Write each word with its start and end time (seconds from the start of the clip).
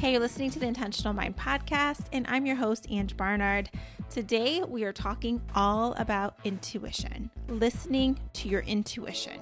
Hey, 0.00 0.12
you're 0.12 0.20
listening 0.20 0.50
to 0.52 0.58
the 0.58 0.66
Intentional 0.66 1.12
Mind 1.12 1.36
podcast, 1.36 2.06
and 2.10 2.24
I'm 2.26 2.46
your 2.46 2.56
host, 2.56 2.86
Ang 2.90 3.10
Barnard. 3.18 3.68
Today, 4.08 4.62
we 4.62 4.84
are 4.84 4.94
talking 4.94 5.42
all 5.54 5.92
about 5.98 6.38
intuition, 6.42 7.28
listening 7.48 8.18
to 8.32 8.48
your 8.48 8.62
intuition. 8.62 9.38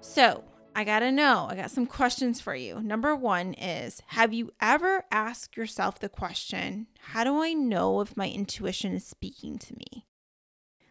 So, 0.00 0.42
I 0.74 0.84
gotta 0.84 1.12
know, 1.12 1.48
I 1.50 1.54
got 1.54 1.70
some 1.70 1.84
questions 1.84 2.40
for 2.40 2.54
you. 2.54 2.80
Number 2.80 3.14
one 3.14 3.52
is 3.52 4.00
Have 4.06 4.32
you 4.32 4.54
ever 4.58 5.04
asked 5.12 5.54
yourself 5.54 6.00
the 6.00 6.08
question, 6.08 6.86
How 6.98 7.24
do 7.24 7.42
I 7.42 7.52
know 7.52 8.00
if 8.00 8.16
my 8.16 8.30
intuition 8.30 8.94
is 8.94 9.04
speaking 9.04 9.58
to 9.58 9.74
me? 9.74 10.06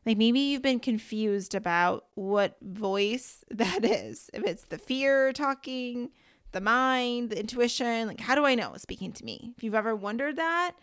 Like 0.05 0.19
maybe 0.19 0.39
you've 0.39 0.61
been 0.61 0.79
confused 0.79 1.55
about 1.55 2.05
what 2.13 2.57
voice 2.61 3.43
that 3.49 3.83
is. 3.83 4.29
If 4.35 4.43
it's 4.43 4.65
the 4.65 4.77
fear 4.77 5.33
talking, 5.33 6.11
the 6.53 6.61
mind, 6.61 7.29
the 7.29 7.39
intuition. 7.39 8.07
Like, 8.07 8.21
how 8.21 8.35
do 8.35 8.45
I 8.45 8.55
know 8.55 8.71
it's 8.73 8.83
speaking 8.83 9.11
to 9.13 9.25
me? 9.25 9.53
If 9.57 9.63
you've 9.63 9.75
ever 9.75 9.95
wondered 9.95 10.37
that, 10.37 10.73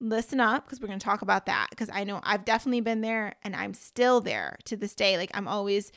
listen 0.00 0.40
up 0.40 0.64
because 0.64 0.80
we're 0.80 0.88
going 0.88 0.98
to 0.98 1.04
talk 1.04 1.22
about 1.22 1.46
that. 1.46 1.68
Because 1.70 1.90
I 1.92 2.04
know 2.04 2.20
I've 2.22 2.44
definitely 2.44 2.80
been 2.80 3.02
there 3.02 3.34
and 3.42 3.54
I'm 3.54 3.74
still 3.74 4.20
there 4.20 4.56
to 4.64 4.76
this 4.76 4.94
day. 4.94 5.16
Like, 5.16 5.30
I'm 5.34 5.48
always 5.48 5.92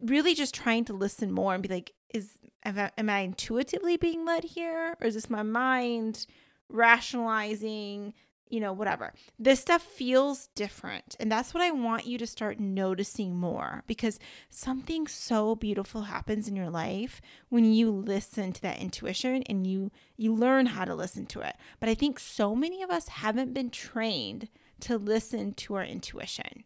really 0.00 0.34
just 0.34 0.54
trying 0.54 0.84
to 0.86 0.92
listen 0.92 1.32
more 1.32 1.54
and 1.54 1.62
be 1.62 1.68
like, 1.68 1.92
is 2.12 2.38
am 2.64 3.10
I 3.10 3.20
intuitively 3.20 3.96
being 3.96 4.24
led 4.24 4.44
here? 4.44 4.96
Or 5.00 5.06
is 5.06 5.14
this 5.14 5.30
my 5.30 5.42
mind 5.42 6.26
rationalizing? 6.68 8.14
You 8.50 8.60
know, 8.60 8.72
whatever. 8.72 9.12
This 9.38 9.60
stuff 9.60 9.82
feels 9.82 10.48
different. 10.54 11.16
And 11.20 11.30
that's 11.30 11.54
what 11.54 11.62
I 11.62 11.70
want 11.70 12.06
you 12.06 12.18
to 12.18 12.26
start 12.26 12.60
noticing 12.60 13.36
more 13.36 13.84
because 13.86 14.18
something 14.50 15.06
so 15.06 15.54
beautiful 15.54 16.02
happens 16.02 16.48
in 16.48 16.56
your 16.56 16.70
life 16.70 17.20
when 17.48 17.72
you 17.72 17.90
listen 17.90 18.52
to 18.52 18.62
that 18.62 18.80
intuition 18.80 19.42
and 19.44 19.66
you 19.66 19.90
you 20.16 20.34
learn 20.34 20.66
how 20.66 20.84
to 20.84 20.94
listen 20.94 21.26
to 21.26 21.40
it. 21.40 21.56
But 21.78 21.88
I 21.88 21.94
think 21.94 22.18
so 22.18 22.54
many 22.54 22.82
of 22.82 22.90
us 22.90 23.08
haven't 23.08 23.54
been 23.54 23.70
trained 23.70 24.48
to 24.80 24.98
listen 24.98 25.52
to 25.54 25.74
our 25.74 25.84
intuition. 25.84 26.64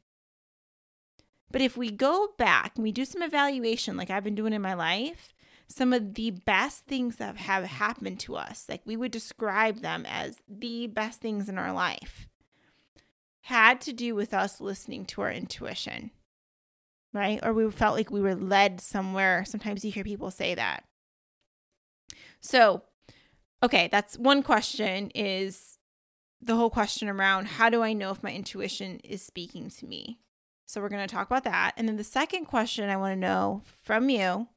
But 1.50 1.60
if 1.60 1.76
we 1.76 1.90
go 1.90 2.28
back 2.38 2.72
and 2.76 2.82
we 2.82 2.92
do 2.92 3.04
some 3.04 3.22
evaluation 3.22 3.96
like 3.96 4.10
I've 4.10 4.24
been 4.24 4.34
doing 4.34 4.54
in 4.54 4.62
my 4.62 4.74
life, 4.74 5.34
some 5.72 5.92
of 5.92 6.14
the 6.14 6.30
best 6.30 6.84
things 6.86 7.16
that 7.16 7.36
have 7.36 7.64
happened 7.64 8.20
to 8.20 8.36
us, 8.36 8.66
like 8.68 8.82
we 8.84 8.96
would 8.96 9.10
describe 9.10 9.80
them 9.80 10.04
as 10.06 10.38
the 10.48 10.86
best 10.86 11.20
things 11.20 11.48
in 11.48 11.56
our 11.56 11.72
life, 11.72 12.28
had 13.42 13.80
to 13.80 13.92
do 13.92 14.14
with 14.14 14.34
us 14.34 14.60
listening 14.60 15.04
to 15.06 15.22
our 15.22 15.32
intuition, 15.32 16.10
right? 17.12 17.40
Or 17.42 17.52
we 17.52 17.70
felt 17.70 17.96
like 17.96 18.10
we 18.10 18.20
were 18.20 18.34
led 18.34 18.80
somewhere. 18.80 19.44
Sometimes 19.46 19.84
you 19.84 19.90
hear 19.90 20.04
people 20.04 20.30
say 20.30 20.54
that. 20.54 20.84
So, 22.40 22.82
okay, 23.62 23.88
that's 23.90 24.18
one 24.18 24.42
question 24.42 25.10
is 25.14 25.78
the 26.40 26.56
whole 26.56 26.70
question 26.70 27.08
around 27.08 27.46
how 27.46 27.70
do 27.70 27.82
I 27.82 27.92
know 27.92 28.10
if 28.10 28.22
my 28.22 28.32
intuition 28.32 29.00
is 29.04 29.22
speaking 29.22 29.70
to 29.70 29.86
me? 29.86 30.18
So, 30.66 30.80
we're 30.80 30.88
going 30.88 31.06
to 31.06 31.12
talk 31.12 31.26
about 31.26 31.44
that. 31.44 31.72
And 31.76 31.88
then 31.88 31.96
the 31.96 32.04
second 32.04 32.44
question 32.44 32.90
I 32.90 32.96
want 32.96 33.12
to 33.12 33.20
know 33.20 33.62
from 33.82 34.10
you 34.10 34.48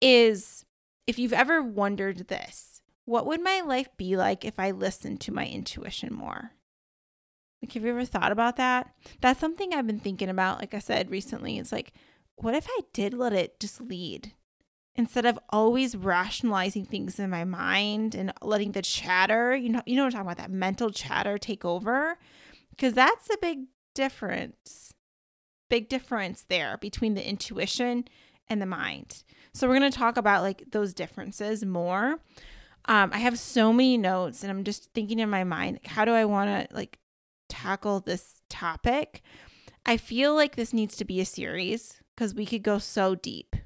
is 0.00 0.64
if 1.06 1.18
you've 1.18 1.32
ever 1.32 1.62
wondered 1.62 2.28
this, 2.28 2.82
what 3.04 3.26
would 3.26 3.42
my 3.42 3.60
life 3.60 3.88
be 3.96 4.16
like 4.16 4.44
if 4.44 4.58
I 4.58 4.70
listened 4.70 5.20
to 5.22 5.32
my 5.32 5.46
intuition 5.46 6.12
more? 6.12 6.52
Like, 7.62 7.72
have 7.72 7.82
you 7.82 7.90
ever 7.90 8.04
thought 8.04 8.30
about 8.30 8.56
that? 8.56 8.94
That's 9.20 9.40
something 9.40 9.72
I've 9.72 9.86
been 9.86 9.98
thinking 9.98 10.28
about. 10.28 10.60
Like 10.60 10.74
I 10.74 10.78
said 10.78 11.10
recently, 11.10 11.58
it's 11.58 11.72
like, 11.72 11.92
what 12.36 12.54
if 12.54 12.66
I 12.68 12.80
did 12.92 13.14
let 13.14 13.32
it 13.32 13.58
just 13.58 13.80
lead 13.80 14.32
instead 14.94 15.26
of 15.26 15.38
always 15.50 15.96
rationalizing 15.96 16.84
things 16.84 17.18
in 17.18 17.30
my 17.30 17.44
mind 17.44 18.14
and 18.14 18.32
letting 18.42 18.72
the 18.72 18.82
chatter, 18.82 19.56
you 19.56 19.70
know, 19.70 19.82
you 19.86 19.96
know 19.96 20.04
what 20.04 20.14
I'm 20.14 20.24
talking 20.24 20.26
about, 20.26 20.36
that 20.36 20.50
mental 20.50 20.90
chatter 20.90 21.38
take 21.38 21.64
over? 21.64 22.18
Because 22.70 22.94
that's 22.94 23.28
a 23.30 23.38
big 23.40 23.60
difference. 23.94 24.92
Big 25.68 25.88
difference 25.88 26.44
there 26.48 26.76
between 26.78 27.14
the 27.14 27.28
intuition 27.28 28.04
and 28.50 28.60
the 28.60 28.66
mind. 28.66 29.22
So 29.52 29.66
we're 29.66 29.78
going 29.78 29.90
to 29.90 29.98
talk 29.98 30.16
about 30.16 30.42
like 30.42 30.64
those 30.70 30.94
differences 30.94 31.64
more. 31.64 32.20
Um, 32.84 33.10
I 33.12 33.18
have 33.18 33.38
so 33.38 33.72
many 33.72 33.98
notes 33.98 34.42
and 34.42 34.50
I'm 34.50 34.64
just 34.64 34.92
thinking 34.94 35.18
in 35.18 35.28
my 35.28 35.44
mind, 35.44 35.80
how 35.84 36.04
do 36.04 36.12
I 36.12 36.24
want 36.24 36.70
to 36.70 36.74
like 36.74 36.98
tackle 37.48 38.00
this 38.00 38.40
topic? 38.48 39.22
I 39.84 39.96
feel 39.96 40.34
like 40.34 40.56
this 40.56 40.72
needs 40.72 40.96
to 40.96 41.04
be 41.04 41.20
a 41.20 41.24
series 41.24 42.00
because 42.14 42.34
we 42.34 42.46
could 42.46 42.62
go 42.62 42.78
so 42.78 43.14
deep 43.14 43.56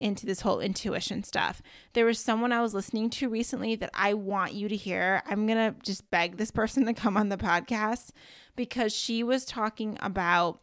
into 0.00 0.24
this 0.24 0.40
whole 0.40 0.60
intuition 0.60 1.22
stuff. 1.22 1.60
There 1.92 2.06
was 2.06 2.18
someone 2.18 2.52
I 2.52 2.62
was 2.62 2.72
listening 2.72 3.10
to 3.10 3.28
recently 3.28 3.76
that 3.76 3.90
I 3.92 4.14
want 4.14 4.54
you 4.54 4.68
to 4.68 4.76
hear. 4.76 5.22
I'm 5.26 5.46
going 5.46 5.72
to 5.72 5.78
just 5.82 6.10
beg 6.10 6.36
this 6.36 6.50
person 6.50 6.86
to 6.86 6.94
come 6.94 7.16
on 7.16 7.28
the 7.28 7.36
podcast 7.36 8.10
because 8.56 8.94
she 8.94 9.22
was 9.22 9.44
talking 9.44 9.98
about 10.00 10.60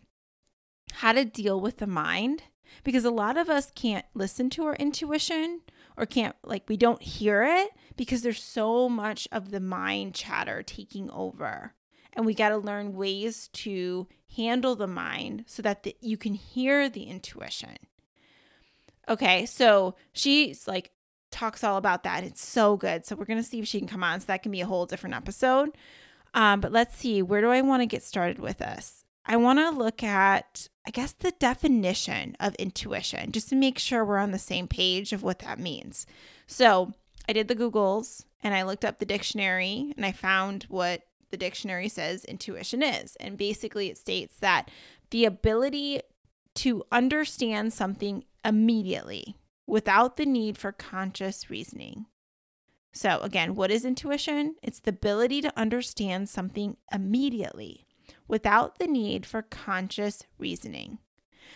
how 0.94 1.12
to 1.12 1.26
deal 1.26 1.60
with 1.60 1.78
the 1.78 1.88
mind 1.88 2.44
because 2.84 3.06
a 3.06 3.12
lot 3.12 3.38
of 3.38 3.50
us 3.50 3.72
can't 3.76 4.06
listen 4.14 4.50
to 4.52 4.66
our 4.66 4.76
intuition 4.76 5.62
or 5.96 6.06
can't 6.06 6.36
like 6.44 6.68
we 6.68 6.78
don't 6.78 7.02
hear 7.02 7.44
it 7.44 7.72
because 7.96 8.22
there's 8.22 8.44
so 8.44 8.88
much 8.88 9.28
of 9.32 9.52
the 9.52 9.60
mind 9.60 10.14
chatter 10.14 10.64
taking 10.64 11.10
over. 11.12 11.74
And 12.14 12.26
we 12.26 12.34
got 12.34 12.50
to 12.50 12.58
learn 12.58 12.96
ways 12.96 13.48
to 13.50 14.08
handle 14.36 14.76
the 14.76 14.88
mind 14.88 15.44
so 15.48 15.62
that 15.62 15.84
the, 15.84 15.96
you 16.02 16.18
can 16.18 16.34
hear 16.34 16.90
the 16.90 17.04
intuition. 17.04 17.78
Okay 19.10 19.46
so 19.46 19.96
she's 20.14 20.68
like 20.68 20.92
talks 21.32 21.64
all 21.64 21.78
about 21.78 22.04
that. 22.04 22.24
It's 22.24 22.46
so 22.46 22.78
good. 22.78 23.06
So 23.06 23.16
we're 23.16 23.26
to 23.26 23.44
see 23.44 23.60
if 23.60 23.68
she 23.68 23.80
can 23.80 23.88
come 23.88 24.04
on. 24.04 24.20
So 24.20 24.28
that 24.28 24.44
can 24.44 24.52
be 24.52 24.62
a 24.62 24.66
whole 24.66 24.86
different 24.86 25.16
episode. 25.16 25.70
Um, 26.34 26.62
but 26.62 26.72
let's 26.72 26.96
see. 26.98 27.22
Where 27.22 27.42
do 27.42 27.50
i 27.50 27.62
want 27.62 27.82
to 27.82 27.86
get 27.86 28.04
started 28.04 28.40
with 28.40 28.60
this 28.60 29.04
I 29.30 29.36
want 29.36 29.60
to 29.60 29.70
look 29.70 30.04
at, 30.04 30.70
I 30.88 30.92
guess, 30.92 31.12
the 31.12 31.32
definition 31.32 32.38
of 32.40 32.56
intuition 32.56 33.34
just 33.34 33.50
to 33.50 33.56
make 33.56 33.78
sure 33.78 34.06
we're 34.06 34.18
on 34.18 34.32
the 34.32 34.40
same 34.40 34.70
page 34.70 35.12
of 35.12 35.22
what 35.22 35.40
that 35.40 35.60
means. 35.60 36.08
So 36.48 36.94
I 37.28 37.34
did 37.34 37.50
the 37.50 37.56
Googles 37.56 38.24
and 38.42 38.54
I 38.54 38.64
looked 38.64 38.86
up 38.86 39.00
the 39.00 39.06
dictionary 39.06 39.94
and 39.98 40.06
I 40.06 40.14
found 40.14 40.64
what 40.70 41.02
the 41.30 41.36
dictionary 41.36 41.90
says 41.90 42.24
intuition 42.24 42.82
is. 42.82 43.18
And 43.18 43.38
basically, 43.38 43.90
it 43.90 43.98
states 43.98 44.38
that 44.40 44.72
the 45.10 45.26
ability 45.26 46.02
to 46.56 46.84
understand 46.90 47.74
something 47.74 48.24
immediately 48.46 49.36
without 49.68 50.16
the 50.16 50.26
need 50.26 50.58
for 50.58 50.72
conscious 50.72 51.50
reasoning. 51.50 52.06
So, 52.94 53.20
again, 53.20 53.56
what 53.56 53.72
is 53.72 53.84
intuition? 53.84 54.56
It's 54.64 54.80
the 54.80 54.92
ability 54.92 55.42
to 55.42 55.60
understand 55.60 56.30
something 56.30 56.78
immediately 56.94 57.87
without 58.28 58.80
the 58.80 58.88
need 58.88 59.26
for 59.26 59.42
conscious 59.42 60.24
reasoning. 60.38 61.00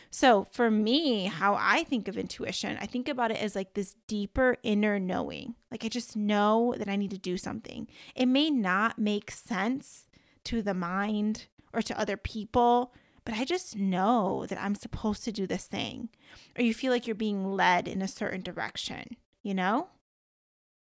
So, 0.09 0.46
for 0.52 0.70
me, 0.70 1.26
how 1.26 1.56
I 1.58 1.84
think 1.84 2.08
of 2.08 2.18
intuition, 2.18 2.78
I 2.82 2.86
think 2.86 3.08
about 3.08 3.32
it 3.32 3.38
as 3.38 3.56
like 3.56 3.74
this 3.74 3.96
deeper 4.08 4.58
inner 4.62 5.00
knowing. 5.00 5.56
Like, 5.72 5.86
I 5.86 5.88
just 5.88 6.18
know 6.18 6.76
that 6.78 6.90
I 6.90 6.98
need 6.98 7.12
to 7.12 7.18
do 7.18 7.38
something. 7.38 7.88
It 8.14 8.26
may 8.26 8.50
not 8.50 9.00
make 9.00 9.32
sense 9.32 10.08
to 10.46 10.62
the 10.62 10.74
mind 10.74 11.48
or 11.74 11.82
to 11.82 11.98
other 11.98 12.18
people, 12.18 12.94
but 13.24 13.36
I 13.36 13.46
just 13.46 13.78
know 13.78 14.46
that 14.48 14.62
I'm 14.62 14.76
supposed 14.76 15.24
to 15.24 15.32
do 15.32 15.48
this 15.48 15.66
thing. 15.66 16.09
Or 16.58 16.64
you 16.64 16.74
feel 16.74 16.92
like 16.92 17.08
you're 17.08 17.16
being 17.16 17.46
led 17.46 17.88
in 17.88 18.02
a 18.02 18.08
certain 18.08 18.42
direction, 18.42 19.16
you 19.44 19.53
know? 19.53 19.88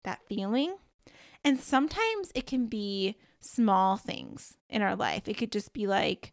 That 0.02 0.20
feeling. 0.28 0.76
And 1.44 1.60
sometimes 1.60 2.32
it 2.34 2.46
can 2.46 2.66
be 2.66 3.16
small 3.40 3.96
things 3.96 4.56
in 4.68 4.82
our 4.82 4.96
life. 4.96 5.28
It 5.28 5.36
could 5.36 5.52
just 5.52 5.72
be 5.72 5.86
like 5.86 6.32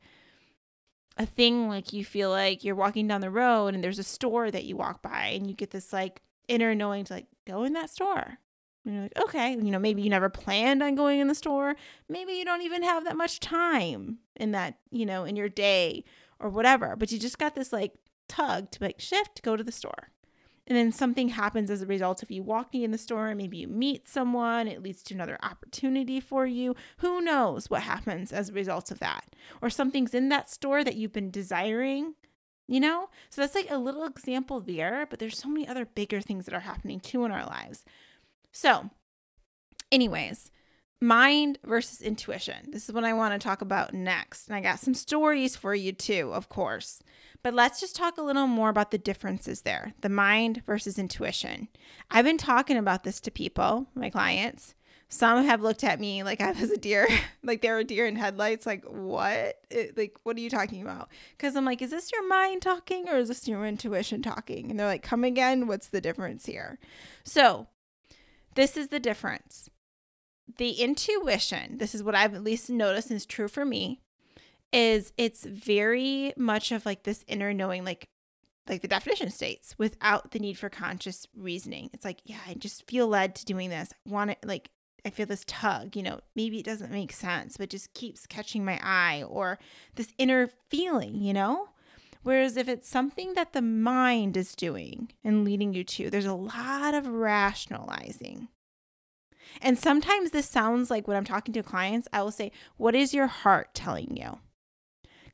a 1.17 1.25
thing 1.25 1.67
like 1.67 1.93
you 1.93 2.05
feel 2.05 2.29
like 2.29 2.63
you're 2.63 2.75
walking 2.75 3.07
down 3.07 3.21
the 3.21 3.31
road 3.31 3.73
and 3.73 3.83
there's 3.83 3.99
a 3.99 4.03
store 4.03 4.51
that 4.51 4.65
you 4.65 4.75
walk 4.75 5.01
by 5.01 5.27
and 5.27 5.47
you 5.47 5.55
get 5.55 5.71
this 5.71 5.91
like 5.91 6.21
inner 6.47 6.75
knowing 6.75 7.03
to 7.05 7.13
like 7.13 7.27
go 7.45 7.63
in 7.63 7.73
that 7.73 7.89
store. 7.89 8.37
And 8.85 8.93
you're 8.93 9.03
like, 9.03 9.19
okay, 9.23 9.51
you 9.51 9.71
know, 9.71 9.79
maybe 9.79 10.01
you 10.01 10.09
never 10.09 10.29
planned 10.29 10.81
on 10.81 10.95
going 10.95 11.19
in 11.19 11.27
the 11.27 11.35
store. 11.35 11.75
Maybe 12.07 12.33
you 12.33 12.45
don't 12.45 12.61
even 12.61 12.83
have 12.83 13.03
that 13.03 13.17
much 13.17 13.39
time 13.39 14.19
in 14.35 14.51
that, 14.51 14.77
you 14.91 15.05
know, 15.05 15.25
in 15.25 15.35
your 15.35 15.49
day 15.49 16.05
or 16.39 16.49
whatever. 16.49 16.95
But 16.95 17.11
you 17.11 17.19
just 17.19 17.39
got 17.39 17.55
this 17.55 17.73
like 17.73 17.93
tug 18.29 18.71
to 18.71 18.83
like 18.83 18.99
shift, 18.99 19.41
go 19.41 19.57
to 19.57 19.63
the 19.63 19.71
store 19.71 20.11
and 20.67 20.77
then 20.77 20.91
something 20.91 21.29
happens 21.29 21.71
as 21.71 21.81
a 21.81 21.87
result 21.87 22.21
of 22.21 22.29
you 22.29 22.43
walking 22.43 22.83
in 22.83 22.91
the 22.91 22.97
store. 22.97 23.33
Maybe 23.33 23.57
you 23.57 23.67
meet 23.67 24.07
someone. 24.07 24.67
It 24.67 24.83
leads 24.83 25.01
to 25.03 25.13
another 25.13 25.37
opportunity 25.41 26.19
for 26.19 26.45
you. 26.45 26.75
Who 26.97 27.21
knows 27.21 27.69
what 27.69 27.83
happens 27.83 28.33
as 28.33 28.49
a 28.49 28.53
result 28.53 28.91
of 28.91 28.99
that? 28.99 29.33
Or 29.61 29.69
something's 29.69 30.13
in 30.13 30.27
that 30.29 30.49
store 30.49 30.83
that 30.83 30.95
you've 30.95 31.13
been 31.13 31.31
desiring 31.31 32.15
you 32.67 32.81
know? 32.81 33.09
So 33.29 33.41
that's 33.41 33.55
like 33.55 33.71
a 33.71 33.77
little 33.77 34.05
example 34.05 34.59
there 34.59 35.07
but 35.09 35.19
there's 35.19 35.37
so 35.37 35.47
many 35.47 35.67
other 35.67 35.85
bigger 35.85 36.21
things 36.21 36.45
that 36.45 36.53
are 36.53 36.61
happening 36.61 36.99
too 36.99 37.23
in 37.25 37.31
our 37.31 37.45
lives. 37.45 37.85
So 38.51 38.89
anyways 39.91 40.51
mind 40.99 41.59
versus 41.63 42.01
intuition. 42.01 42.71
This 42.71 42.87
is 42.89 42.93
what 42.93 43.03
I 43.03 43.13
want 43.13 43.33
to 43.33 43.45
talk 43.45 43.61
about 43.61 43.93
next. 43.93 44.47
And 44.47 44.55
I 44.55 44.61
got 44.61 44.79
some 44.79 44.93
stories 44.93 45.55
for 45.55 45.75
you 45.75 45.91
too, 45.91 46.31
of 46.33 46.49
course. 46.49 47.01
But 47.43 47.53
let's 47.53 47.79
just 47.79 47.95
talk 47.95 48.17
a 48.17 48.23
little 48.23 48.47
more 48.47 48.69
about 48.69 48.91
the 48.91 48.97
differences 48.97 49.61
there 49.61 49.93
the 50.01 50.09
mind 50.09 50.63
versus 50.65 50.97
intuition. 50.97 51.67
I've 52.09 52.25
been 52.25 52.37
talking 52.37 52.77
about 52.77 53.03
this 53.03 53.19
to 53.21 53.31
people, 53.31 53.87
my 53.95 54.09
clients. 54.09 54.73
Some 55.09 55.45
have 55.45 55.61
looked 55.61 55.85
at 55.85 56.01
me 56.01 56.23
like 56.23 56.41
I 56.41 56.51
was 56.51 56.69
a 56.69 56.77
deer, 56.77 57.07
like 57.43 57.61
they're 57.61 57.79
a 57.79 57.83
deer 57.83 58.05
in 58.05 58.17
headlights. 58.17 58.65
Like, 58.65 58.83
what? 58.83 59.55
It, 59.69 59.95
like, 59.95 60.17
what 60.23 60.35
are 60.35 60.41
you 60.41 60.49
talking 60.49 60.81
about? 60.81 61.09
Because 61.31 61.55
I'm 61.55 61.63
like, 61.63 61.81
is 61.81 61.91
this 61.91 62.11
your 62.11 62.27
mind 62.27 62.61
talking 62.61 63.07
or 63.07 63.15
is 63.15 63.29
this 63.29 63.47
your 63.47 63.65
intuition 63.65 64.21
talking? 64.21 64.69
And 64.69 64.77
they're 64.77 64.87
like, 64.87 65.03
come 65.03 65.23
again. 65.23 65.67
What's 65.67 65.87
the 65.87 66.01
difference 66.01 66.45
here? 66.45 66.77
So, 67.23 67.67
this 68.55 68.75
is 68.75 68.89
the 68.89 68.99
difference. 68.99 69.69
The 70.57 70.71
intuition, 70.71 71.77
this 71.77 71.93
is 71.93 72.01
what 72.01 72.15
I've 72.15 72.33
at 72.33 72.43
least 72.43 72.69
noticed 72.69 73.11
is 73.11 73.25
true 73.25 73.47
for 73.47 73.65
me, 73.65 74.01
is 74.71 75.11
it's 75.17 75.45
very 75.45 76.33
much 76.37 76.71
of 76.71 76.85
like 76.85 77.03
this 77.03 77.23
inner 77.27 77.53
knowing, 77.53 77.83
like 77.83 78.07
like 78.69 78.81
the 78.81 78.87
definition 78.87 79.29
states, 79.29 79.75
without 79.77 80.31
the 80.31 80.39
need 80.39 80.57
for 80.57 80.69
conscious 80.69 81.25
reasoning. 81.35 81.89
It's 81.93 82.03
like, 82.03 82.19
yeah, 82.25 82.39
I 82.45 82.53
just 82.53 82.85
feel 82.89 83.07
led 83.07 83.33
to 83.35 83.45
doing 83.45 83.69
this. 83.69 83.93
I 84.05 84.09
want 84.09 84.31
it 84.31 84.39
like 84.43 84.69
I 85.05 85.09
feel 85.09 85.25
this 85.25 85.45
tug, 85.47 85.95
you 85.95 86.03
know, 86.03 86.19
maybe 86.35 86.59
it 86.59 86.65
doesn't 86.65 86.91
make 86.91 87.13
sense, 87.13 87.55
but 87.57 87.69
just 87.69 87.93
keeps 87.93 88.25
catching 88.25 88.65
my 88.65 88.79
eye 88.83 89.23
or 89.23 89.57
this 89.95 90.13
inner 90.17 90.49
feeling, 90.69 91.21
you 91.21 91.33
know? 91.33 91.69
Whereas 92.23 92.57
if 92.57 92.67
it's 92.67 92.89
something 92.89 93.33
that 93.35 93.53
the 93.53 93.61
mind 93.61 94.35
is 94.35 94.53
doing 94.53 95.13
and 95.23 95.45
leading 95.45 95.73
you 95.73 95.85
to, 95.85 96.09
there's 96.09 96.25
a 96.25 96.33
lot 96.33 96.93
of 96.93 97.07
rationalizing. 97.07 98.49
And 99.61 99.77
sometimes 99.77 100.31
this 100.31 100.49
sounds 100.49 100.89
like 100.89 101.07
when 101.07 101.17
I'm 101.17 101.25
talking 101.25 101.53
to 101.53 101.63
clients, 101.63 102.07
I 102.13 102.21
will 102.21 102.31
say, 102.31 102.51
What 102.77 102.95
is 102.95 103.13
your 103.13 103.27
heart 103.27 103.73
telling 103.73 104.15
you? 104.17 104.39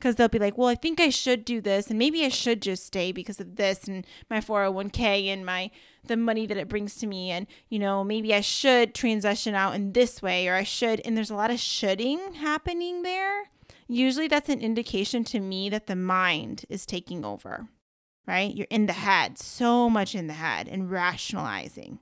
because 0.04 0.18
they'll 0.18 0.27
be 0.27 0.38
like, 0.38 0.57
well, 0.57 0.68
I 0.68 0.75
think 0.75 1.00
I 1.00 1.07
should 1.07 1.45
do 1.45 1.62
this, 1.62 1.88
and 1.88 1.98
maybe 1.98 2.25
I 2.25 2.30
should 2.30 2.62
just 2.62 2.86
stay 2.86 3.13
because 3.13 3.39
of 3.39 3.56
this 3.56 3.86
and 3.86 4.06
my 4.30 4.39
401k 4.42 5.27
and 5.27 5.45
my 5.45 5.71
the 6.06 6.18
money 6.18 6.45
that 6.45 6.57
it 6.57 6.68
brings 6.68 6.95
to 6.95 7.07
me, 7.07 7.31
and 7.31 7.48
you 7.69 7.80
know, 7.80 8.04
maybe 8.04 8.33
I 8.33 8.42
should 8.42 8.94
transition 8.94 9.56
out 9.56 9.75
in 9.75 9.94
this 9.94 10.21
way, 10.21 10.50
or 10.50 10.56
I 10.56 10.63
should. 10.63 11.00
And 11.06 11.15
there's 11.15 11.30
a 11.30 11.36
lot 11.36 11.51
of 11.51 11.60
shoulding 11.62 12.33
happening 12.33 13.04
there. 13.04 13.44
Usually, 13.88 14.27
that's 14.27 14.50
an 14.50 14.60
indication 14.60 15.24
to 15.24 15.39
me 15.39 15.69
that 15.69 15.88
the 15.88 15.95
mind 15.95 16.65
is 16.68 16.86
taking 16.86 17.24
over. 17.24 17.69
Right? 18.27 18.54
You're 18.54 18.68
in 18.69 18.88
the 18.88 18.94
head, 18.94 19.38
so 19.38 19.89
much 19.89 20.15
in 20.15 20.27
the 20.27 20.33
head, 20.33 20.68
and 20.68 20.92
rationalizing 20.92 22.00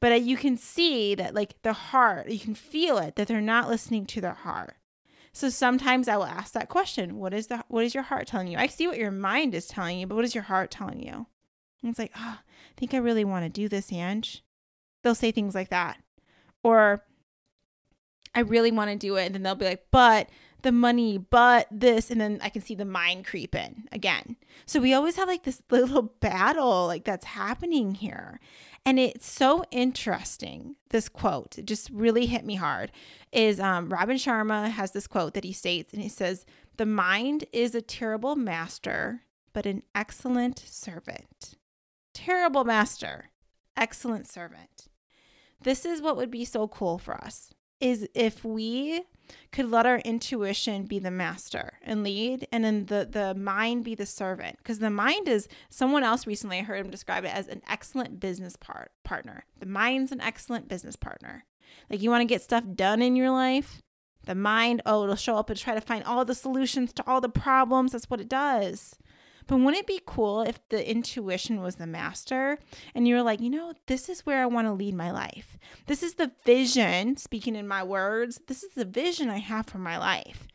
but 0.00 0.12
uh, 0.12 0.16
you 0.16 0.36
can 0.36 0.56
see 0.56 1.14
that 1.14 1.34
like 1.34 1.60
the 1.62 1.72
heart 1.72 2.28
you 2.28 2.38
can 2.38 2.54
feel 2.54 2.98
it 2.98 3.16
that 3.16 3.28
they're 3.28 3.40
not 3.40 3.68
listening 3.68 4.06
to 4.06 4.20
their 4.20 4.34
heart 4.34 4.76
so 5.38 5.48
sometimes 5.48 6.08
I 6.08 6.16
will 6.16 6.24
ask 6.24 6.52
that 6.54 6.68
question, 6.68 7.16
what 7.16 7.32
is 7.32 7.46
the 7.46 7.64
what 7.68 7.84
is 7.84 7.94
your 7.94 8.02
heart 8.02 8.26
telling 8.26 8.48
you? 8.48 8.58
I 8.58 8.66
see 8.66 8.88
what 8.88 8.98
your 8.98 9.12
mind 9.12 9.54
is 9.54 9.68
telling 9.68 10.00
you, 10.00 10.06
but 10.08 10.16
what 10.16 10.24
is 10.24 10.34
your 10.34 10.42
heart 10.42 10.70
telling 10.70 11.00
you? 11.00 11.26
And 11.80 11.90
it's 11.90 11.98
like, 11.98 12.12
oh, 12.16 12.38
I 12.40 12.74
think 12.76 12.92
I 12.92 12.96
really 12.96 13.24
want 13.24 13.44
to 13.44 13.48
do 13.48 13.68
this, 13.68 13.92
Ang. 13.92 14.24
They'll 15.02 15.14
say 15.14 15.30
things 15.30 15.54
like 15.54 15.68
that. 15.70 15.98
Or 16.64 17.04
I 18.34 18.40
really 18.40 18.72
want 18.72 18.90
to 18.90 18.96
do 18.96 19.14
it. 19.16 19.26
And 19.26 19.34
then 19.36 19.42
they'll 19.44 19.54
be 19.54 19.64
like, 19.64 19.86
but 19.92 20.28
the 20.62 20.72
money, 20.72 21.18
but 21.18 21.68
this. 21.70 22.10
And 22.10 22.20
then 22.20 22.40
I 22.42 22.48
can 22.48 22.62
see 22.62 22.74
the 22.74 22.84
mind 22.84 23.24
creep 23.24 23.54
in 23.54 23.84
again. 23.92 24.36
So 24.66 24.80
we 24.80 24.92
always 24.92 25.14
have 25.14 25.28
like 25.28 25.44
this 25.44 25.62
little 25.70 26.02
battle 26.02 26.86
like 26.86 27.04
that's 27.04 27.26
happening 27.26 27.94
here. 27.94 28.40
And 28.88 28.98
it's 28.98 29.30
so 29.30 29.64
interesting. 29.70 30.76
This 30.88 31.10
quote 31.10 31.58
it 31.58 31.66
just 31.66 31.90
really 31.90 32.24
hit 32.24 32.46
me 32.46 32.54
hard. 32.54 32.90
Is 33.32 33.60
um, 33.60 33.90
Robin 33.90 34.16
Sharma 34.16 34.70
has 34.70 34.92
this 34.92 35.06
quote 35.06 35.34
that 35.34 35.44
he 35.44 35.52
states, 35.52 35.92
and 35.92 36.00
he 36.00 36.08
says, 36.08 36.46
"The 36.78 36.86
mind 36.86 37.44
is 37.52 37.74
a 37.74 37.82
terrible 37.82 38.34
master, 38.34 39.24
but 39.52 39.66
an 39.66 39.82
excellent 39.94 40.58
servant. 40.60 41.58
Terrible 42.14 42.64
master, 42.64 43.28
excellent 43.76 44.26
servant." 44.26 44.88
This 45.60 45.84
is 45.84 46.00
what 46.00 46.16
would 46.16 46.30
be 46.30 46.46
so 46.46 46.66
cool 46.66 46.96
for 46.96 47.22
us 47.22 47.52
is 47.82 48.08
if 48.14 48.42
we 48.42 49.02
could 49.52 49.70
let 49.70 49.86
our 49.86 49.98
intuition 49.98 50.84
be 50.84 50.98
the 50.98 51.10
master 51.10 51.74
and 51.82 52.02
lead 52.02 52.46
and 52.52 52.64
then 52.64 52.86
the 52.86 53.08
the 53.10 53.34
mind 53.34 53.84
be 53.84 53.94
the 53.94 54.06
servant. 54.06 54.58
Because 54.58 54.78
the 54.78 54.90
mind 54.90 55.28
is 55.28 55.48
someone 55.70 56.02
else 56.02 56.26
recently 56.26 56.58
I 56.58 56.62
heard 56.62 56.84
him 56.84 56.90
describe 56.90 57.24
it 57.24 57.34
as 57.34 57.48
an 57.48 57.62
excellent 57.68 58.20
business 58.20 58.56
part 58.56 58.92
partner. 59.04 59.44
The 59.58 59.66
mind's 59.66 60.12
an 60.12 60.20
excellent 60.20 60.68
business 60.68 60.96
partner. 60.96 61.44
Like 61.90 62.02
you 62.02 62.10
want 62.10 62.22
to 62.22 62.26
get 62.26 62.42
stuff 62.42 62.64
done 62.74 63.02
in 63.02 63.16
your 63.16 63.30
life? 63.30 63.82
The 64.26 64.34
mind 64.34 64.82
oh 64.84 65.04
it'll 65.04 65.16
show 65.16 65.36
up 65.36 65.50
and 65.50 65.58
try 65.58 65.74
to 65.74 65.80
find 65.80 66.04
all 66.04 66.24
the 66.24 66.34
solutions 66.34 66.92
to 66.94 67.04
all 67.06 67.20
the 67.20 67.28
problems. 67.28 67.92
That's 67.92 68.10
what 68.10 68.20
it 68.20 68.28
does 68.28 68.96
but 69.48 69.56
wouldn't 69.56 69.80
it 69.80 69.86
be 69.86 70.00
cool 70.06 70.42
if 70.42 70.60
the 70.68 70.88
intuition 70.88 71.60
was 71.60 71.74
the 71.76 71.86
master 71.86 72.58
and 72.94 73.08
you 73.08 73.16
were 73.16 73.22
like, 73.22 73.40
you 73.40 73.50
know, 73.50 73.72
this 73.86 74.08
is 74.08 74.24
where 74.24 74.40
I 74.40 74.46
want 74.46 74.68
to 74.68 74.72
lead 74.72 74.94
my 74.94 75.10
life. 75.10 75.58
This 75.86 76.04
is 76.04 76.14
the 76.14 76.30
vision, 76.44 77.16
speaking 77.16 77.56
in 77.56 77.66
my 77.66 77.82
words, 77.82 78.40
this 78.46 78.62
is 78.62 78.74
the 78.74 78.84
vision 78.84 79.28
I 79.28 79.38
have 79.38 79.66
for 79.66 79.78
my 79.78 79.98
life 79.98 80.46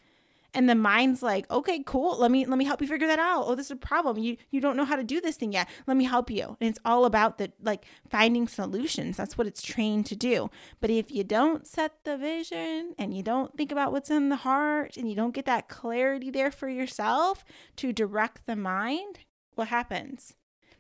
and 0.54 0.70
the 0.70 0.76
mind's 0.76 1.24
like 1.24 1.50
okay 1.52 1.84
cool. 1.86 2.18
Let 2.20 2.32
me 2.32 2.46
let 2.46 2.58
me 2.58 2.66
help 2.66 2.82
you 2.82 2.88
figure 2.88 3.08
that 3.08 3.20
out. 3.20 3.46
Oh 3.48 3.56
this 3.56 3.68
is 3.68 3.72
a 3.72 3.76
problem. 3.76 4.18
You 4.18 4.38
you 4.52 4.62
don't 4.62 4.78
know 4.78 4.86
how 4.86 4.96
to 4.96 5.04
do 5.04 5.22
this 5.22 5.36
thing 5.36 5.54
yet. 5.54 5.70
Let 5.88 5.98
me 5.98 6.06
help 6.06 6.30
you. 6.30 6.58
And 6.60 6.70
it's 6.70 6.80
all 6.86 7.06
about 7.06 7.38
the 7.38 7.52
like 7.62 7.86
finding 8.10 8.48
solutions. 8.48 9.18
That's 9.18 9.38
what 9.38 9.48
it's 9.48 9.62
trained 9.62 10.06
to 10.08 10.16
do. 10.16 10.50
But 10.80 10.90
if 10.90 11.12
you 11.12 11.24
don't 11.24 11.66
set 11.68 12.04
the 12.04 12.18
vision 12.18 12.96
and 12.98 13.16
you 13.16 13.24
don't 13.24 13.56
think 13.58 13.72
about 13.72 13.92
what's 13.92 14.10
in 14.10 14.30
the 14.30 14.38
heart 14.38 14.98
and 14.98 15.10
you 15.10 15.16
don't 15.16 15.34
get 15.34 15.46
that 15.46 15.70
clarity 15.70 16.30
there 16.30 16.52
for 16.52 16.70
yourself 16.70 17.44
to 17.78 17.94
direct 17.94 18.46
the 18.46 18.56
mind 18.56 19.20
what 19.56 19.68
happens? 19.68 20.34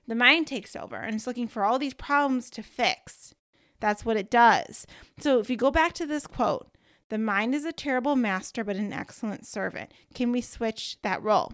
The 0.07 0.15
mind 0.15 0.47
takes 0.47 0.75
over 0.75 0.95
and 0.95 1.15
it's 1.15 1.27
looking 1.27 1.47
for 1.47 1.63
all 1.63 1.79
these 1.79 1.93
problems 1.93 2.49
to 2.51 2.63
fix. 2.63 3.33
That's 3.79 4.05
what 4.05 4.17
it 4.17 4.29
does. 4.29 4.85
So 5.19 5.39
if 5.39 5.49
you 5.49 5.57
go 5.57 5.71
back 5.71 5.93
to 5.93 6.05
this 6.05 6.27
quote 6.27 6.69
the 7.13 7.19
mind 7.19 7.53
is 7.53 7.63
a 7.63 7.71
terrible 7.71 8.15
master, 8.15 8.63
but 8.63 8.75
an 8.75 8.91
excellent 8.91 9.45
servant. 9.45 9.91
Can 10.15 10.31
we 10.31 10.41
switch 10.41 10.97
that 11.03 11.21
role? 11.21 11.53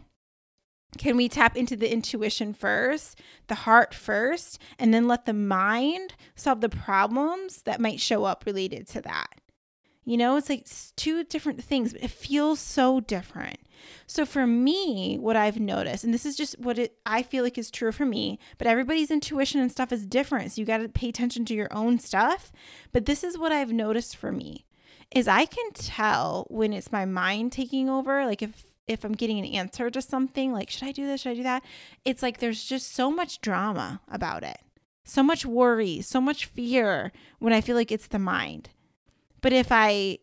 Can 0.98 1.18
we 1.18 1.28
tap 1.28 1.58
into 1.58 1.76
the 1.76 1.92
intuition 1.92 2.54
first, 2.54 3.20
the 3.48 3.56
heart 3.56 3.94
first, 3.94 4.58
and 4.80 4.94
then 4.94 5.06
let 5.06 5.26
the 5.26 5.34
mind 5.34 6.16
solve 6.34 6.62
the 6.62 6.70
problems 6.70 7.64
that 7.64 7.82
might 7.82 8.00
show 8.00 8.24
up 8.24 8.46
related 8.46 8.88
to 8.88 9.02
that? 9.02 9.42
You 10.06 10.16
know, 10.16 10.38
it's 10.38 10.48
like 10.48 10.66
two 10.96 11.26
different 11.26 11.62
things, 11.62 11.92
but 11.92 12.04
it 12.06 12.10
feels 12.10 12.62
so 12.62 13.02
different. 13.02 13.60
So 14.08 14.26
for 14.26 14.48
me, 14.48 15.18
what 15.18 15.36
I've 15.36 15.60
noticed, 15.60 16.06
and 16.06 16.14
this 16.14 16.26
is 16.26 16.38
just 16.38 16.58
what 16.58 16.80
it 16.80 16.96
I 17.06 17.22
feel 17.22 17.44
like 17.44 17.58
is 17.58 17.70
true 17.70 17.92
for 17.92 18.06
me, 18.06 18.40
but 18.58 18.66
everybody's 18.66 19.12
intuition 19.12 19.60
and 19.60 19.70
stuff 19.70 19.92
is 19.92 20.06
different. 20.06 20.54
So 20.54 20.62
you 20.62 20.66
got 20.66 20.78
to 20.78 20.88
pay 20.88 21.10
attention 21.10 21.44
to 21.46 21.54
your 21.54 21.68
own 21.72 22.00
stuff. 22.00 22.54
But 22.94 23.08
this 23.08 23.26
is 23.26 23.38
what 23.38 23.52
I've 23.52 23.74
noticed 23.74 24.16
for 24.16 24.32
me 24.32 24.66
is 25.12 25.28
I 25.28 25.46
can 25.46 25.72
tell 25.74 26.46
when 26.50 26.74
it's 26.74 26.92
my 26.92 27.06
mind 27.06 27.52
taking 27.52 27.90
over, 27.90 28.26
like 28.26 28.42
if 28.42 28.66
if 28.88 29.04
I'm 29.04 29.14
getting 29.14 29.38
an 29.38 29.46
answer 29.46 29.92
to 29.92 30.02
something, 30.02 30.52
like 30.52 30.70
should 30.70 30.88
I 30.88 30.92
do 30.92 31.06
this, 31.06 31.22
should 31.22 31.32
I 31.32 31.36
do 31.36 31.44
that? 31.44 31.64
It's 32.06 32.24
like 32.24 32.40
there's 32.40 32.64
just 32.64 32.94
so 32.94 33.12
much 33.12 33.42
drama 33.42 34.02
about 34.10 34.44
it. 34.44 34.58
So 35.04 35.24
much 35.24 35.46
worry, 35.46 36.02
so 36.02 36.20
much 36.20 36.46
fear 36.46 37.12
when 37.40 37.54
I 37.54 37.62
feel 37.62 37.76
like 37.76 37.92
it's 37.92 38.08
the 38.08 38.20
mind. 38.20 38.70
But 39.42 39.54
if 39.54 39.72
I 39.72 40.20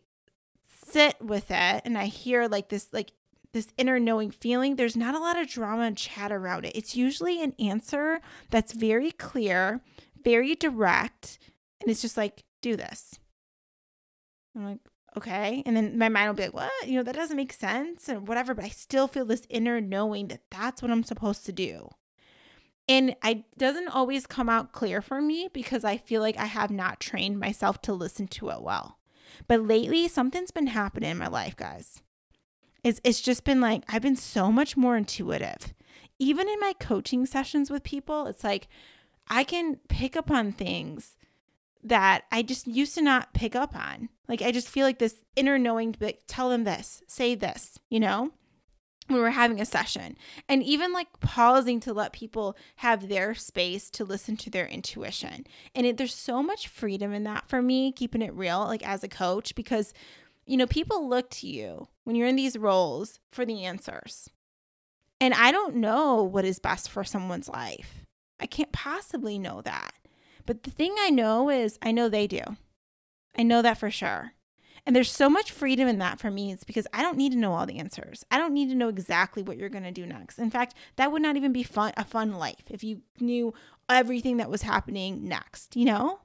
sit 0.85 1.21
with 1.21 1.49
it 1.49 1.81
and 1.85 1.97
I 1.97 2.05
hear 2.05 2.47
like 2.47 2.69
this 2.69 2.89
like 2.91 3.11
this 3.53 3.73
inner 3.77 3.99
knowing 3.99 4.31
feeling, 4.31 4.75
there's 4.75 4.97
not 4.97 5.15
a 5.15 5.19
lot 5.19 5.39
of 5.39 5.49
drama 5.49 5.83
and 5.83 5.97
chat 5.97 6.31
around 6.31 6.65
it. 6.65 6.75
It's 6.75 6.95
usually 6.95 7.41
an 7.41 7.53
answer 7.59 8.19
that's 8.49 8.73
very 8.73 9.11
clear, 9.11 9.81
very 10.23 10.55
direct, 10.55 11.39
and 11.81 11.89
it's 11.89 12.01
just 12.01 12.17
like, 12.17 12.43
do 12.61 12.75
this. 12.75 13.19
I'm 14.57 14.65
like, 14.65 14.79
okay. 15.15 15.63
And 15.65 15.77
then 15.77 15.97
my 15.97 16.09
mind 16.09 16.29
will 16.29 16.35
be 16.35 16.43
like, 16.43 16.53
what? 16.53 16.87
You 16.87 16.95
know, 16.95 17.03
that 17.03 17.15
doesn't 17.15 17.37
make 17.37 17.53
sense 17.53 18.09
or 18.09 18.19
whatever. 18.19 18.53
But 18.53 18.65
I 18.65 18.69
still 18.69 19.07
feel 19.07 19.25
this 19.25 19.47
inner 19.49 19.79
knowing 19.79 20.27
that 20.29 20.41
that's 20.49 20.81
what 20.81 20.91
I'm 20.91 21.03
supposed 21.03 21.45
to 21.45 21.51
do. 21.51 21.89
And 22.89 23.15
it 23.23 23.43
doesn't 23.57 23.89
always 23.89 24.25
come 24.25 24.47
out 24.47 24.71
clear 24.71 25.01
for 25.01 25.21
me 25.21 25.49
because 25.53 25.83
I 25.83 25.97
feel 25.97 26.21
like 26.21 26.37
I 26.37 26.45
have 26.45 26.71
not 26.71 26.99
trained 26.99 27.39
myself 27.39 27.81
to 27.83 27.93
listen 27.93 28.27
to 28.29 28.49
it 28.49 28.61
well. 28.61 28.97
But 29.47 29.67
lately, 29.67 30.07
something's 30.07 30.51
been 30.51 30.67
happening 30.67 31.11
in 31.11 31.17
my 31.17 31.27
life, 31.27 31.55
guys. 31.55 32.01
It's, 32.83 33.01
it's 33.03 33.19
just 33.19 33.43
been 33.43 33.59
like, 33.59 33.83
I've 33.89 34.01
been 34.01 34.15
so 34.15 34.51
much 34.51 34.77
more 34.77 34.95
intuitive. 34.95 35.73
Even 36.17 36.47
in 36.47 36.59
my 36.59 36.73
coaching 36.79 37.25
sessions 37.25 37.69
with 37.69 37.83
people, 37.83 38.25
it's 38.27 38.43
like 38.43 38.69
I 39.29 39.43
can 39.43 39.75
pick 39.89 40.15
up 40.15 40.31
on 40.31 40.53
things 40.53 41.17
that 41.83 42.23
I 42.31 42.41
just 42.41 42.67
used 42.67 42.95
to 42.95 43.01
not 43.01 43.33
pick 43.33 43.55
up 43.55 43.75
on. 43.75 44.09
Like 44.27 44.41
I 44.41 44.51
just 44.51 44.69
feel 44.69 44.85
like 44.85 44.99
this 44.99 45.23
inner 45.35 45.57
knowing 45.57 45.95
like, 45.99 46.21
tell 46.27 46.49
them 46.49 46.63
this, 46.63 47.01
say 47.07 47.35
this, 47.35 47.79
you 47.89 47.99
know? 47.99 48.31
when 49.07 49.21
we're 49.21 49.29
having 49.29 49.61
a 49.61 49.65
session. 49.65 50.17
And 50.47 50.63
even 50.63 50.93
like 50.93 51.19
pausing 51.19 51.79
to 51.81 51.93
let 51.93 52.13
people 52.13 52.55
have 52.77 53.07
their 53.07 53.33
space 53.33 53.89
to 53.91 54.05
listen 54.05 54.37
to 54.37 54.49
their 54.49 54.67
intuition. 54.67 55.47
And 55.73 55.85
it, 55.85 55.97
there's 55.97 56.13
so 56.13 56.43
much 56.43 56.67
freedom 56.67 57.13
in 57.13 57.23
that 57.23 57.49
for 57.49 57.61
me 57.61 57.91
keeping 57.91 58.21
it 58.21 58.33
real 58.33 58.59
like 58.59 58.87
as 58.87 59.03
a 59.03 59.09
coach 59.09 59.55
because 59.55 59.93
you 60.45 60.57
know 60.57 60.67
people 60.67 61.09
look 61.09 61.29
to 61.31 61.47
you 61.47 61.87
when 62.03 62.15
you're 62.15 62.27
in 62.27 62.35
these 62.35 62.57
roles 62.57 63.19
for 63.31 63.45
the 63.45 63.63
answers. 63.65 64.29
And 65.19 65.33
i 65.33 65.51
don't 65.51 65.75
know 65.75 66.21
what 66.23 66.45
is 66.45 66.59
best 66.59 66.89
for 66.89 67.03
someone's 67.03 67.49
life. 67.49 68.05
I 68.39 68.45
can't 68.45 68.71
possibly 68.71 69.39
know 69.39 69.61
that 69.61 69.93
but 70.47 70.63
the 70.63 70.71
thing 70.71 70.95
i 70.99 71.11
know 71.11 71.49
is 71.49 71.77
i 71.83 71.91
know 71.91 72.09
they 72.09 72.25
do 72.25 72.41
i 73.37 73.43
know 73.43 73.61
that 73.61 73.77
for 73.77 73.91
sure 73.91 74.33
and 74.87 74.95
there's 74.95 75.11
so 75.11 75.29
much 75.29 75.51
freedom 75.51 75.85
in 75.89 75.99
that 75.99 76.17
for 76.17 76.31
me. 76.31 76.49
It's 76.49 76.63
because 76.63 76.87
I 76.93 77.01
don't 77.01 77.17
need 77.17 77.33
to 77.33 77.37
know 77.37 77.53
all 77.53 77.65
the 77.65 77.77
answers. 77.77 78.23
I 78.31 78.37
don't 78.37 78.53
need 78.53 78.69
to 78.69 78.75
know 78.75 78.87
exactly 78.87 79.43
what 79.43 79.57
you're 79.57 79.67
going 79.67 79.83
to 79.83 79.91
do 79.91 80.05
next. 80.05 80.39
In 80.39 80.49
fact, 80.49 80.75
that 80.95 81.11
would 81.11 81.21
not 81.21 81.35
even 81.35 81.51
be 81.51 81.61
fun 81.61 81.91
a 81.97 82.05
fun 82.05 82.31
life 82.31 82.63
if 82.69 82.85
you 82.85 83.01
knew 83.19 83.53
everything 83.89 84.37
that 84.37 84.49
was 84.49 84.61
happening 84.61 85.27
next, 85.27 85.75
you 85.75 85.83
know? 85.83 86.21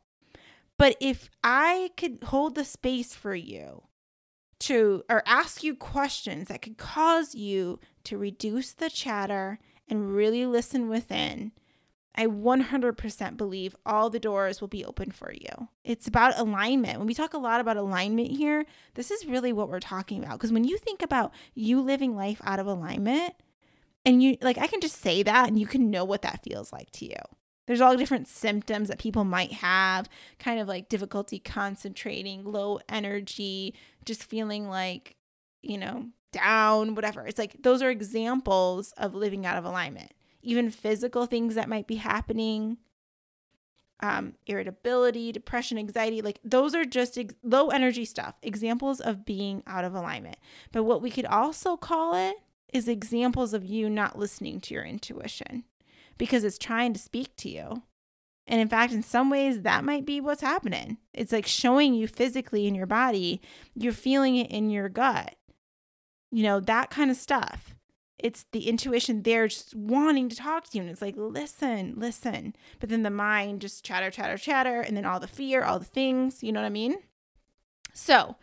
But 0.78 0.96
if 1.00 1.28
I 1.42 1.90
could 1.96 2.20
hold 2.26 2.54
the 2.54 2.64
space 2.64 3.16
for 3.16 3.34
you 3.34 3.82
to 4.60 5.02
or 5.10 5.24
ask 5.26 5.64
you 5.64 5.74
questions 5.74 6.46
that 6.46 6.62
could 6.62 6.78
cause 6.78 7.34
you 7.34 7.80
to 8.04 8.16
reduce 8.16 8.72
the 8.74 8.90
chatter 8.90 9.58
and 9.88 10.14
really 10.14 10.46
listen 10.46 10.88
within 10.88 11.50
I 12.14 12.26
100% 12.26 13.36
believe 13.36 13.74
all 13.86 14.10
the 14.10 14.20
doors 14.20 14.60
will 14.60 14.68
be 14.68 14.84
open 14.84 15.10
for 15.10 15.32
you. 15.32 15.68
It's 15.82 16.06
about 16.06 16.38
alignment. 16.38 16.98
When 16.98 17.06
we 17.06 17.14
talk 17.14 17.32
a 17.32 17.38
lot 17.38 17.60
about 17.60 17.78
alignment 17.78 18.30
here, 18.30 18.66
this 18.94 19.10
is 19.10 19.24
really 19.24 19.52
what 19.52 19.68
we're 19.68 19.80
talking 19.80 20.22
about. 20.22 20.34
Because 20.34 20.52
when 20.52 20.64
you 20.64 20.76
think 20.76 21.02
about 21.02 21.32
you 21.54 21.80
living 21.80 22.14
life 22.14 22.40
out 22.44 22.58
of 22.58 22.66
alignment, 22.66 23.34
and 24.04 24.22
you 24.22 24.36
like, 24.42 24.58
I 24.58 24.66
can 24.66 24.80
just 24.80 25.00
say 25.00 25.22
that 25.22 25.48
and 25.48 25.58
you 25.58 25.66
can 25.66 25.90
know 25.90 26.04
what 26.04 26.22
that 26.22 26.42
feels 26.42 26.72
like 26.72 26.90
to 26.92 27.06
you. 27.06 27.16
There's 27.66 27.80
all 27.80 27.96
different 27.96 28.26
symptoms 28.26 28.88
that 28.88 28.98
people 28.98 29.24
might 29.24 29.52
have, 29.52 30.08
kind 30.40 30.58
of 30.58 30.66
like 30.66 30.88
difficulty 30.88 31.38
concentrating, 31.38 32.44
low 32.44 32.80
energy, 32.88 33.74
just 34.04 34.24
feeling 34.24 34.68
like, 34.68 35.14
you 35.62 35.78
know, 35.78 36.06
down, 36.32 36.96
whatever. 36.96 37.26
It's 37.26 37.38
like 37.38 37.62
those 37.62 37.80
are 37.80 37.90
examples 37.90 38.92
of 38.96 39.14
living 39.14 39.46
out 39.46 39.56
of 39.56 39.64
alignment 39.64 40.12
even 40.42 40.70
physical 40.70 41.26
things 41.26 41.54
that 41.54 41.68
might 41.68 41.86
be 41.86 41.96
happening, 41.96 42.78
um, 44.00 44.34
irritability, 44.46 45.30
depression, 45.32 45.78
anxiety, 45.78 46.20
like 46.20 46.40
those 46.44 46.74
are 46.74 46.84
just 46.84 47.16
ex- 47.16 47.34
low 47.42 47.68
energy 47.68 48.04
stuff, 48.04 48.34
examples 48.42 49.00
of 49.00 49.24
being 49.24 49.62
out 49.66 49.84
of 49.84 49.94
alignment. 49.94 50.36
But 50.72 50.82
what 50.82 51.00
we 51.00 51.10
could 51.10 51.26
also 51.26 51.76
call 51.76 52.14
it 52.14 52.36
is 52.72 52.88
examples 52.88 53.54
of 53.54 53.64
you 53.64 53.88
not 53.88 54.18
listening 54.18 54.60
to 54.62 54.74
your 54.74 54.84
intuition 54.84 55.64
because 56.18 56.42
it's 56.42 56.58
trying 56.58 56.92
to 56.92 57.00
speak 57.00 57.36
to 57.36 57.48
you. 57.48 57.82
And 58.46 58.60
in 58.60 58.68
fact, 58.68 58.92
in 58.92 59.04
some 59.04 59.30
ways, 59.30 59.62
that 59.62 59.84
might 59.84 60.04
be 60.04 60.20
what's 60.20 60.42
happening. 60.42 60.98
It's 61.14 61.30
like 61.30 61.46
showing 61.46 61.94
you 61.94 62.08
physically 62.08 62.66
in 62.66 62.74
your 62.74 62.86
body, 62.86 63.40
you're 63.74 63.92
feeling 63.92 64.36
it 64.36 64.50
in 64.50 64.68
your 64.68 64.88
gut, 64.88 65.36
you 66.32 66.42
know, 66.42 66.58
that 66.58 66.90
kind 66.90 67.10
of 67.10 67.16
stuff 67.16 67.76
it's 68.22 68.46
the 68.52 68.68
intuition 68.68 69.22
there 69.22 69.48
just 69.48 69.74
wanting 69.74 70.28
to 70.28 70.36
talk 70.36 70.68
to 70.68 70.78
you. 70.78 70.82
And 70.82 70.90
it's 70.90 71.02
like, 71.02 71.14
listen, 71.16 71.94
listen. 71.96 72.54
But 72.80 72.88
then 72.88 73.02
the 73.02 73.10
mind 73.10 73.60
just 73.60 73.84
chatter, 73.84 74.10
chatter, 74.10 74.38
chatter. 74.38 74.80
And 74.80 74.96
then 74.96 75.04
all 75.04 75.20
the 75.20 75.26
fear, 75.26 75.62
all 75.62 75.78
the 75.78 75.84
things. 75.84 76.42
You 76.42 76.52
know 76.52 76.60
what 76.60 76.66
I 76.66 76.70
mean? 76.70 76.96
So, 77.92 78.36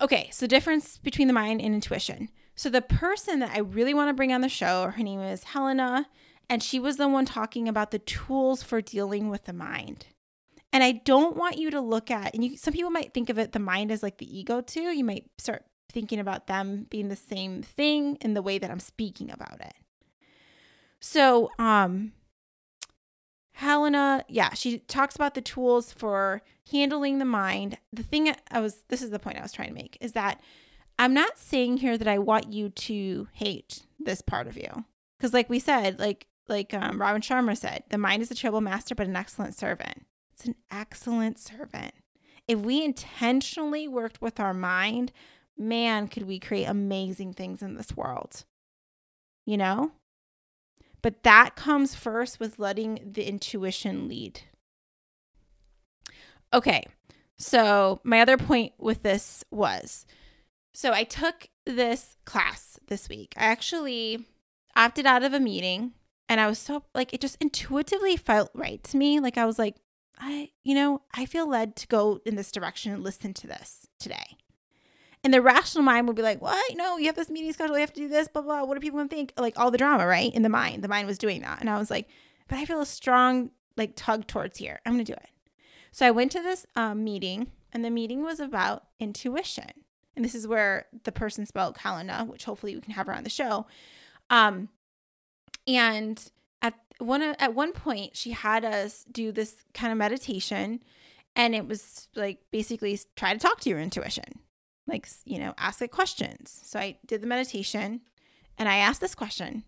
okay. 0.00 0.28
So, 0.32 0.46
difference 0.46 0.98
between 0.98 1.28
the 1.28 1.34
mind 1.34 1.60
and 1.60 1.74
intuition. 1.74 2.30
So, 2.54 2.68
the 2.68 2.82
person 2.82 3.40
that 3.40 3.52
I 3.54 3.60
really 3.60 3.94
want 3.94 4.08
to 4.08 4.14
bring 4.14 4.32
on 4.32 4.40
the 4.40 4.48
show, 4.48 4.88
her 4.88 5.02
name 5.02 5.20
is 5.20 5.44
Helena. 5.44 6.08
And 6.48 6.62
she 6.62 6.78
was 6.78 6.96
the 6.96 7.08
one 7.08 7.24
talking 7.24 7.68
about 7.68 7.90
the 7.90 7.98
tools 7.98 8.62
for 8.62 8.80
dealing 8.80 9.28
with 9.28 9.44
the 9.44 9.52
mind. 9.52 10.06
And 10.72 10.84
I 10.84 10.92
don't 10.92 11.36
want 11.36 11.58
you 11.58 11.70
to 11.70 11.80
look 11.80 12.10
at, 12.10 12.34
and 12.34 12.44
you, 12.44 12.56
some 12.56 12.74
people 12.74 12.90
might 12.90 13.14
think 13.14 13.30
of 13.30 13.38
it, 13.38 13.52
the 13.52 13.58
mind 13.58 13.90
as 13.90 14.02
like 14.02 14.18
the 14.18 14.38
ego 14.38 14.60
too. 14.60 14.94
You 14.94 15.04
might 15.04 15.24
start 15.38 15.64
thinking 15.88 16.18
about 16.18 16.46
them 16.46 16.86
being 16.90 17.08
the 17.08 17.16
same 17.16 17.62
thing 17.62 18.16
in 18.20 18.34
the 18.34 18.42
way 18.42 18.58
that 18.58 18.70
I'm 18.70 18.80
speaking 18.80 19.30
about 19.30 19.60
it. 19.60 19.74
So, 21.00 21.50
um, 21.58 22.12
Helena, 23.52 24.24
yeah, 24.28 24.52
she 24.54 24.78
talks 24.78 25.16
about 25.16 25.34
the 25.34 25.40
tools 25.40 25.92
for 25.92 26.42
handling 26.70 27.18
the 27.18 27.24
mind. 27.24 27.78
The 27.92 28.02
thing 28.02 28.34
I 28.50 28.60
was, 28.60 28.84
this 28.88 29.02
is 29.02 29.10
the 29.10 29.18
point 29.18 29.38
I 29.38 29.42
was 29.42 29.52
trying 29.52 29.68
to 29.68 29.74
make, 29.74 29.96
is 30.00 30.12
that 30.12 30.40
I'm 30.98 31.14
not 31.14 31.38
saying 31.38 31.78
here 31.78 31.96
that 31.96 32.08
I 32.08 32.18
want 32.18 32.52
you 32.52 32.68
to 32.70 33.28
hate 33.32 33.86
this 33.98 34.20
part 34.20 34.46
of 34.46 34.56
you. 34.56 34.84
Because, 35.16 35.32
like 35.32 35.48
we 35.48 35.58
said, 35.58 35.98
like, 35.98 36.26
like 36.48 36.74
um, 36.74 37.00
Robin 37.00 37.22
Sharma 37.22 37.56
said, 37.56 37.84
the 37.88 37.98
mind 37.98 38.22
is 38.22 38.30
a 38.30 38.34
terrible 38.34 38.60
master, 38.60 38.94
but 38.94 39.06
an 39.06 39.16
excellent 39.16 39.54
servant. 39.54 40.06
It's 40.32 40.44
an 40.44 40.56
excellent 40.70 41.38
servant. 41.38 41.92
If 42.46 42.60
we 42.60 42.84
intentionally 42.84 43.88
worked 43.88 44.20
with 44.20 44.38
our 44.38 44.54
mind 44.54 45.12
man, 45.58 46.08
could 46.08 46.24
we 46.24 46.38
create 46.38 46.64
amazing 46.64 47.32
things 47.32 47.62
in 47.62 47.74
this 47.74 47.96
world. 47.96 48.44
You 49.44 49.56
know? 49.56 49.92
But 51.02 51.22
that 51.22 51.56
comes 51.56 51.94
first 51.94 52.40
with 52.40 52.58
letting 52.58 53.12
the 53.12 53.28
intuition 53.28 54.08
lead. 54.08 54.40
Okay. 56.52 56.84
So, 57.38 58.00
my 58.02 58.20
other 58.20 58.36
point 58.36 58.72
with 58.78 59.02
this 59.02 59.44
was 59.50 60.06
so 60.76 60.92
I 60.92 61.04
took 61.04 61.48
this 61.64 62.16
class 62.26 62.78
this 62.88 63.08
week. 63.08 63.34
I 63.36 63.44
actually 63.44 64.26
opted 64.74 65.06
out 65.06 65.22
of 65.22 65.32
a 65.32 65.40
meeting 65.40 65.92
and 66.28 66.40
I 66.40 66.46
was 66.48 66.58
so 66.58 66.84
like, 66.94 67.14
it 67.14 67.20
just 67.20 67.38
intuitively 67.40 68.16
felt 68.16 68.50
right 68.54 68.82
to 68.84 68.96
me. 68.96 69.20
Like, 69.20 69.38
I 69.38 69.46
was 69.46 69.58
like, 69.58 69.76
I, 70.18 70.50
you 70.64 70.74
know, 70.74 71.02
I 71.14 71.24
feel 71.24 71.48
led 71.48 71.76
to 71.76 71.86
go 71.86 72.20
in 72.26 72.36
this 72.36 72.52
direction 72.52 72.92
and 72.92 73.02
listen 73.02 73.32
to 73.34 73.46
this 73.46 73.86
today. 73.98 74.36
And 75.24 75.34
the 75.34 75.42
rational 75.42 75.82
mind 75.82 76.06
would 76.06 76.16
be 76.16 76.22
like, 76.22 76.40
what? 76.40 76.76
No, 76.76 76.98
you 76.98 77.06
have 77.06 77.16
this 77.16 77.30
meeting 77.30 77.52
schedule. 77.52 77.76
You 77.76 77.80
have 77.80 77.92
to 77.94 78.00
do 78.00 78.08
this, 78.08 78.28
blah, 78.28 78.42
blah. 78.42 78.64
What 78.64 78.76
are 78.76 78.80
people 78.80 78.98
going 78.98 79.08
to 79.08 79.14
think? 79.14 79.32
Like 79.36 79.58
all 79.58 79.70
the 79.70 79.78
drama, 79.78 80.06
right? 80.06 80.32
In 80.32 80.42
the 80.42 80.48
mind. 80.48 80.84
The 80.84 80.88
mind 80.88 81.08
was 81.08 81.18
doing 81.18 81.40
that. 81.42 81.60
And 81.60 81.68
I 81.68 81.78
was 81.78 81.90
like, 81.90 82.08
but 82.48 82.58
I 82.58 82.64
feel 82.64 82.80
a 82.80 82.86
strong 82.86 83.50
like 83.76 83.92
tug 83.96 84.26
towards 84.26 84.58
here. 84.58 84.80
I'm 84.86 84.94
going 84.94 85.04
to 85.04 85.12
do 85.12 85.16
it. 85.16 85.28
So 85.90 86.06
I 86.06 86.10
went 86.10 86.30
to 86.32 86.42
this 86.42 86.66
um, 86.76 87.02
meeting, 87.04 87.50
and 87.72 87.84
the 87.84 87.90
meeting 87.90 88.22
was 88.22 88.38
about 88.38 88.84
intuition. 89.00 89.70
And 90.14 90.24
this 90.24 90.34
is 90.34 90.46
where 90.46 90.86
the 91.04 91.12
person 91.12 91.46
spoke, 91.46 91.78
Helena, 91.78 92.24
which 92.24 92.44
hopefully 92.44 92.74
we 92.74 92.80
can 92.80 92.92
have 92.92 93.06
her 93.06 93.14
on 93.14 93.24
the 93.24 93.30
show. 93.30 93.66
Um, 94.30 94.68
and 95.66 96.30
at 96.62 96.74
one 96.98 97.22
at 97.22 97.54
one 97.54 97.72
point, 97.72 98.16
she 98.16 98.30
had 98.30 98.64
us 98.64 99.04
do 99.10 99.32
this 99.32 99.56
kind 99.74 99.92
of 99.92 99.98
meditation, 99.98 100.82
and 101.34 101.54
it 101.54 101.66
was 101.66 102.08
like 102.14 102.38
basically 102.50 102.98
try 103.14 103.32
to 103.32 103.38
talk 103.38 103.60
to 103.60 103.70
your 103.70 103.80
intuition 103.80 104.40
like, 104.86 105.08
you 105.24 105.38
know, 105.38 105.54
ask 105.58 105.82
it 105.82 105.90
questions. 105.90 106.60
So 106.64 106.78
I 106.78 106.98
did 107.06 107.22
the 107.22 107.26
meditation 107.26 108.02
and 108.58 108.68
I 108.68 108.76
asked 108.76 109.00
this 109.00 109.14
question 109.14 109.64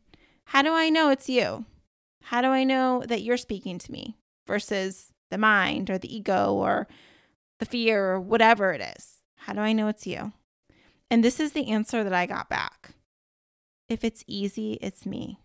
How 0.46 0.62
do 0.62 0.72
I 0.72 0.88
know 0.88 1.10
it's 1.10 1.28
you? 1.28 1.64
How 2.24 2.40
do 2.40 2.48
I 2.48 2.64
know 2.64 3.02
that 3.06 3.22
you're 3.22 3.36
speaking 3.36 3.78
to 3.78 3.92
me 3.92 4.16
versus 4.46 5.12
the 5.30 5.38
mind 5.38 5.90
or 5.90 5.98
the 5.98 6.14
ego 6.14 6.52
or 6.52 6.88
the 7.58 7.66
fear 7.66 8.12
or 8.12 8.20
whatever 8.20 8.72
it 8.72 8.96
is? 8.96 9.18
How 9.36 9.52
do 9.52 9.60
I 9.60 9.72
know 9.72 9.88
it's 9.88 10.06
you? 10.06 10.32
And 11.10 11.24
this 11.24 11.40
is 11.40 11.52
the 11.52 11.68
answer 11.68 12.04
that 12.04 12.12
I 12.12 12.26
got 12.26 12.50
back. 12.50 12.90
If 13.88 14.04
it's 14.04 14.24
easy, 14.26 14.74
it's 14.82 15.06
me. 15.06 15.40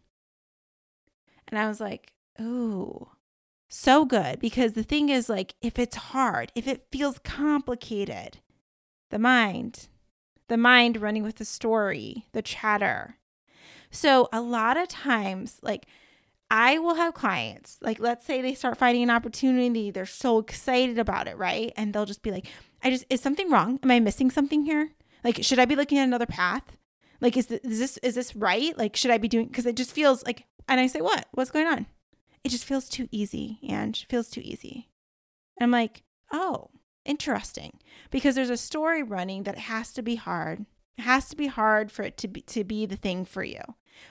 And 1.48 1.58
I 1.58 1.68
was 1.68 1.80
like, 1.80 2.12
ooh, 2.42 3.10
so 3.70 4.06
good. 4.06 4.40
Because 4.40 4.74
the 4.74 4.84
thing 4.84 5.10
is, 5.10 5.30
like, 5.30 5.56
if 5.62 5.80
it's 5.80 5.96
hard, 5.96 6.52
if 6.56 6.68
it 6.68 6.88
feels 6.92 7.20
complicated, 7.20 8.40
the 9.14 9.20
mind, 9.20 9.90
the 10.48 10.58
mind 10.58 11.00
running 11.00 11.22
with 11.22 11.36
the 11.36 11.46
story, 11.46 12.26
the 12.34 12.42
chatter. 12.42 13.18
So, 13.92 14.28
a 14.34 14.42
lot 14.42 14.76
of 14.76 14.88
times, 14.88 15.60
like, 15.62 15.86
I 16.50 16.80
will 16.80 16.96
have 16.96 17.14
clients, 17.14 17.78
like, 17.80 18.00
let's 18.00 18.26
say 18.26 18.42
they 18.42 18.56
start 18.56 18.80
finding 18.80 19.04
an 19.04 19.12
opportunity, 19.12 19.92
they're 19.92 20.08
so 20.08 20.40
excited 20.40 20.98
about 20.98 21.28
it, 21.28 21.38
right? 21.38 21.72
And 21.78 21.94
they'll 21.94 22.08
just 22.08 22.24
be 22.24 22.32
like, 22.32 22.48
I 22.84 22.90
just, 22.90 23.06
is 23.12 23.22
something 23.22 23.52
wrong? 23.52 23.80
Am 23.84 23.92
I 23.92 24.00
missing 24.00 24.32
something 24.32 24.66
here? 24.66 24.90
Like, 25.24 25.44
should 25.44 25.60
I 25.60 25.66
be 25.66 25.76
looking 25.76 26.00
at 26.00 26.06
another 26.08 26.26
path? 26.26 26.76
Like, 27.22 27.38
is, 27.38 27.52
is 27.52 27.78
this, 27.78 27.98
is 27.98 28.16
this 28.16 28.36
right? 28.36 28.76
Like, 28.76 28.96
should 28.96 29.12
I 29.12 29.20
be 29.20 29.28
doing, 29.28 29.46
because 29.46 29.68
it 29.68 29.76
just 29.76 29.92
feels 29.92 30.26
like, 30.26 30.46
and 30.68 30.80
I 30.80 30.88
say, 30.88 31.02
what? 31.02 31.28
What's 31.34 31.52
going 31.52 31.68
on? 31.68 31.86
It 32.44 32.50
just 32.50 32.66
feels 32.66 32.90
too 32.90 33.08
easy, 33.12 33.60
and 33.70 33.96
feels 34.10 34.30
too 34.30 34.42
easy. 34.44 34.90
And 35.60 35.66
I'm 35.66 35.72
like, 35.72 36.02
oh, 36.32 36.72
interesting 37.06 37.80
because 38.12 38.36
there's 38.36 38.50
a 38.50 38.58
story 38.58 39.04
running 39.04 39.44
that 39.44 39.58
has 39.58 39.94
to 39.94 40.02
be 40.02 40.16
hard. 40.16 40.66
It 40.98 41.04
has 41.04 41.30
to 41.30 41.36
be 41.36 41.48
hard 41.48 41.92
for 41.92 42.04
it 42.04 42.18
to 42.18 42.28
be 42.28 42.42
to 42.42 42.64
be 42.64 42.86
the 42.86 42.96
thing 42.96 43.26
for 43.26 43.44
you. 43.44 43.62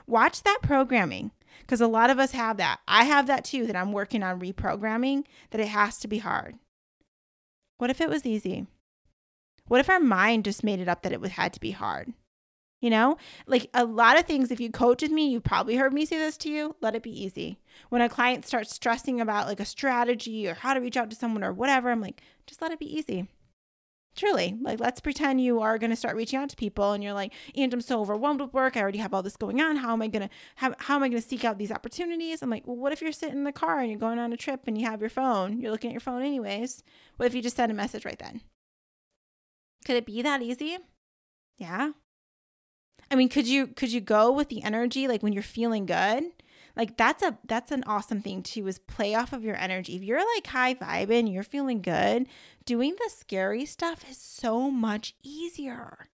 Watch 0.06 0.42
that 0.42 0.60
programming 0.62 1.32
because 1.60 1.80
a 1.80 1.86
lot 1.86 2.10
of 2.10 2.18
us 2.18 2.32
have 2.32 2.56
that. 2.56 2.80
I 2.88 3.04
have 3.04 3.26
that 3.26 3.44
too 3.44 3.66
that 3.66 3.76
I'm 3.76 3.92
working 3.92 4.22
on 4.22 4.40
reprogramming 4.40 5.24
that 5.50 5.60
it 5.60 5.68
has 5.68 5.98
to 6.00 6.08
be 6.08 6.18
hard. 6.18 6.56
What 7.78 7.90
if 7.90 8.00
it 8.00 8.08
was 8.08 8.26
easy? 8.26 8.66
What 9.68 9.80
if 9.80 9.88
our 9.88 10.00
mind 10.00 10.44
just 10.44 10.64
made 10.64 10.80
it 10.80 10.88
up 10.88 11.02
that 11.02 11.12
it 11.12 11.20
had 11.22 11.52
to 11.52 11.60
be 11.60 11.70
hard? 11.70 12.12
You 12.82 12.90
know, 12.90 13.16
like 13.46 13.70
a 13.74 13.84
lot 13.84 14.18
of 14.18 14.26
things, 14.26 14.50
if 14.50 14.58
you 14.58 14.68
coach 14.68 15.02
with 15.02 15.12
me, 15.12 15.30
you've 15.30 15.44
probably 15.44 15.76
heard 15.76 15.92
me 15.92 16.04
say 16.04 16.18
this 16.18 16.36
to 16.38 16.50
you 16.50 16.74
let 16.80 16.96
it 16.96 17.04
be 17.04 17.24
easy. 17.24 17.60
When 17.90 18.02
a 18.02 18.08
client 18.08 18.44
starts 18.44 18.74
stressing 18.74 19.20
about 19.20 19.46
like 19.46 19.60
a 19.60 19.64
strategy 19.64 20.48
or 20.48 20.54
how 20.54 20.74
to 20.74 20.80
reach 20.80 20.96
out 20.96 21.08
to 21.10 21.16
someone 21.16 21.44
or 21.44 21.52
whatever, 21.52 21.92
I'm 21.92 22.00
like, 22.00 22.20
just 22.44 22.60
let 22.60 22.72
it 22.72 22.80
be 22.80 22.98
easy. 22.98 23.28
Truly, 24.16 24.58
like, 24.60 24.80
let's 24.80 25.00
pretend 25.00 25.40
you 25.40 25.60
are 25.60 25.78
going 25.78 25.90
to 25.90 25.96
start 25.96 26.16
reaching 26.16 26.40
out 26.40 26.48
to 26.48 26.56
people 26.56 26.90
and 26.90 27.04
you're 27.04 27.12
like, 27.12 27.32
and 27.54 27.72
I'm 27.72 27.80
so 27.80 28.00
overwhelmed 28.00 28.40
with 28.40 28.52
work. 28.52 28.76
I 28.76 28.80
already 28.80 28.98
have 28.98 29.14
all 29.14 29.22
this 29.22 29.36
going 29.36 29.60
on. 29.60 29.76
How 29.76 29.92
am 29.92 30.02
I 30.02 30.08
going 30.08 30.28
to, 30.28 30.34
how, 30.56 30.74
how 30.78 30.96
am 30.96 31.04
I 31.04 31.08
going 31.08 31.22
to 31.22 31.26
seek 31.26 31.44
out 31.44 31.58
these 31.58 31.70
opportunities? 31.70 32.42
I'm 32.42 32.50
like, 32.50 32.66
well, 32.66 32.76
what 32.76 32.92
if 32.92 33.00
you're 33.00 33.12
sitting 33.12 33.38
in 33.38 33.44
the 33.44 33.52
car 33.52 33.78
and 33.78 33.90
you're 33.90 34.00
going 34.00 34.18
on 34.18 34.32
a 34.32 34.36
trip 34.36 34.62
and 34.66 34.76
you 34.76 34.86
have 34.86 35.00
your 35.00 35.08
phone? 35.08 35.60
You're 35.60 35.70
looking 35.70 35.90
at 35.90 35.94
your 35.94 36.00
phone 36.00 36.22
anyways. 36.22 36.82
What 37.16 37.26
if 37.26 37.34
you 37.34 37.42
just 37.42 37.56
send 37.56 37.70
a 37.70 37.76
message 37.76 38.04
right 38.04 38.18
then? 38.18 38.40
Could 39.84 39.96
it 39.96 40.04
be 40.04 40.20
that 40.20 40.42
easy? 40.42 40.78
Yeah. 41.56 41.92
I 43.12 43.14
mean, 43.14 43.28
could 43.28 43.46
you 43.46 43.66
could 43.66 43.92
you 43.92 44.00
go 44.00 44.32
with 44.32 44.48
the 44.48 44.62
energy 44.62 45.06
like 45.06 45.22
when 45.22 45.34
you're 45.34 45.42
feeling 45.42 45.84
good? 45.84 46.24
Like 46.74 46.96
that's 46.96 47.22
a 47.22 47.38
that's 47.44 47.70
an 47.70 47.84
awesome 47.86 48.22
thing 48.22 48.42
too 48.42 48.66
is 48.66 48.78
play 48.78 49.14
off 49.14 49.34
of 49.34 49.44
your 49.44 49.56
energy. 49.56 49.94
If 49.94 50.02
you're 50.02 50.24
like 50.34 50.46
high 50.46 50.74
vibing, 50.74 51.30
you're 51.30 51.42
feeling 51.42 51.82
good, 51.82 52.26
doing 52.64 52.96
the 52.96 53.10
scary 53.10 53.66
stuff 53.66 54.10
is 54.10 54.16
so 54.16 54.70
much 54.70 55.14
easier. 55.22 56.08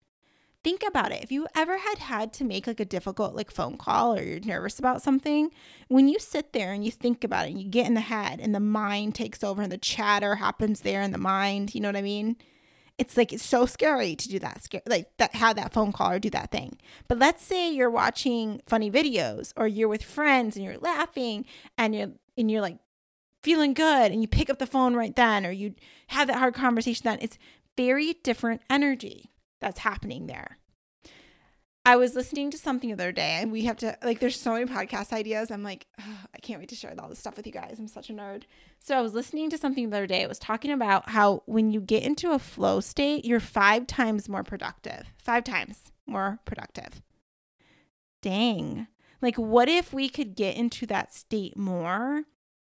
Think 0.65 0.83
about 0.85 1.13
it. 1.13 1.23
If 1.23 1.31
you 1.31 1.47
ever 1.55 1.79
had 1.79 1.99
had 1.99 2.33
to 2.35 2.45
make 2.45 2.67
like 2.67 2.81
a 2.81 2.85
difficult 2.85 3.37
like 3.37 3.53
phone 3.53 3.79
call 3.79 4.17
or 4.17 4.23
you're 4.23 4.41
nervous 4.41 4.81
about 4.81 5.01
something, 5.01 5.53
when 5.87 6.09
you 6.09 6.19
sit 6.19 6.53
there 6.53 6.73
and 6.73 6.85
you 6.85 6.91
think 6.91 7.23
about 7.23 7.47
it 7.47 7.53
and 7.53 7.63
you 7.63 7.69
get 7.69 7.87
in 7.87 7.95
the 7.95 8.01
head 8.01 8.41
and 8.41 8.53
the 8.53 8.61
mind 8.61 9.15
takes 9.15 9.45
over 9.45 9.63
and 9.63 9.71
the 9.71 9.79
chatter 9.79 10.35
happens 10.35 10.81
there 10.81 11.03
in 11.03 11.13
the 11.13 11.19
mind, 11.19 11.77
you 11.77 11.81
know 11.81 11.89
what 11.89 11.97
I 11.97 12.03
mean? 12.03 12.37
It's 12.99 13.17
like 13.17 13.33
it's 13.33 13.45
so 13.45 13.65
scary 13.65 14.17
to 14.17 14.29
do 14.29 14.39
that 14.41 14.67
like 14.87 15.09
that 15.19 15.35
have 15.37 15.57
that 15.57 15.73
phone 15.73 15.93
call 15.93 16.11
or 16.11 16.19
do 16.19 16.31
that 16.31 16.51
thing. 16.51 16.77
But 17.07 17.19
let's 17.19 17.45
say 17.45 17.73
you're 17.73 17.91
watching 17.91 18.61
funny 18.67 18.91
videos 18.91 19.53
or 19.57 19.67
you're 19.69 19.89
with 19.89 20.03
friends 20.03 20.57
and 20.57 20.65
you're 20.65 20.79
laughing 20.79 21.47
and 21.77 21.95
you're 21.95 22.11
and 22.37 22.51
you're 22.51 22.61
like 22.61 22.79
feeling 23.43 23.73
good 23.73 24.13
and 24.13 24.21
you 24.21 24.29
pick 24.29 24.51
up 24.51 24.59
the 24.59 24.67
phone 24.67 24.95
right 24.95 25.15
then 25.15 25.47
or 25.47 25.51
you 25.51 25.75
have 26.09 26.27
that 26.27 26.39
hard 26.39 26.55
conversation 26.55 27.03
then 27.05 27.19
it's 27.21 27.39
very 27.77 28.15
different 28.25 28.61
energy 28.69 29.31
that's 29.61 29.79
happening 29.81 30.27
there 30.27 30.59
I 31.89 31.97
was 31.97 32.15
listening 32.15 32.51
to 32.51 32.59
something 32.59 32.91
the 32.91 33.03
other 33.03 33.13
day, 33.13 33.39
and 33.41 33.51
we 33.51 33.65
have 33.65 33.79
to 33.79 33.97
like. 34.05 34.19
There's 34.21 34.39
so 34.39 34.53
many 34.53 34.67
podcast 34.67 35.11
ideas. 35.11 35.51
I'm 35.51 35.63
like, 35.63 35.87
oh, 35.99 36.19
I 36.35 36.39
can't 36.39 36.61
wait 36.61 36.69
to 36.69 36.75
share 36.75 36.95
all 36.99 37.09
this 37.09 37.19
stuff 37.19 37.39
with 37.39 37.47
you 37.47 37.53
guys. 37.53 37.79
I'm 37.79 37.89
such 37.89 38.11
a 38.11 38.13
nerd. 38.13 38.43
So 38.79 38.95
I 38.95 39.01
was 39.01 39.15
listening 39.15 39.49
to 39.49 39.57
something 39.57 39.89
the 39.89 39.97
other 39.97 40.07
day. 40.07 40.21
It 40.21 40.29
was 40.29 40.39
talking 40.39 40.71
about 40.71 41.09
how 41.09 41.45
when 41.47 41.71
you 41.71 41.81
get 41.81 42.03
into 42.03 42.33
a 42.33 42.39
flow 42.39 42.81
state, 42.81 43.25
you're 43.25 43.41
five 43.41 43.87
times 43.87 44.29
more 44.29 44.43
productive. 44.43 45.15
Five 45.17 45.45
times 45.45 45.91
more 46.07 46.41
productive. 46.45 47.01
Dang. 48.21 48.89
Like, 49.23 49.37
what 49.37 49.71
if 49.71 49.91
we 49.91 50.11
could 50.11 50.37
get 50.37 50.59
into 50.59 50.85
that 50.89 51.15
state 51.15 51.57
more? 51.57 52.25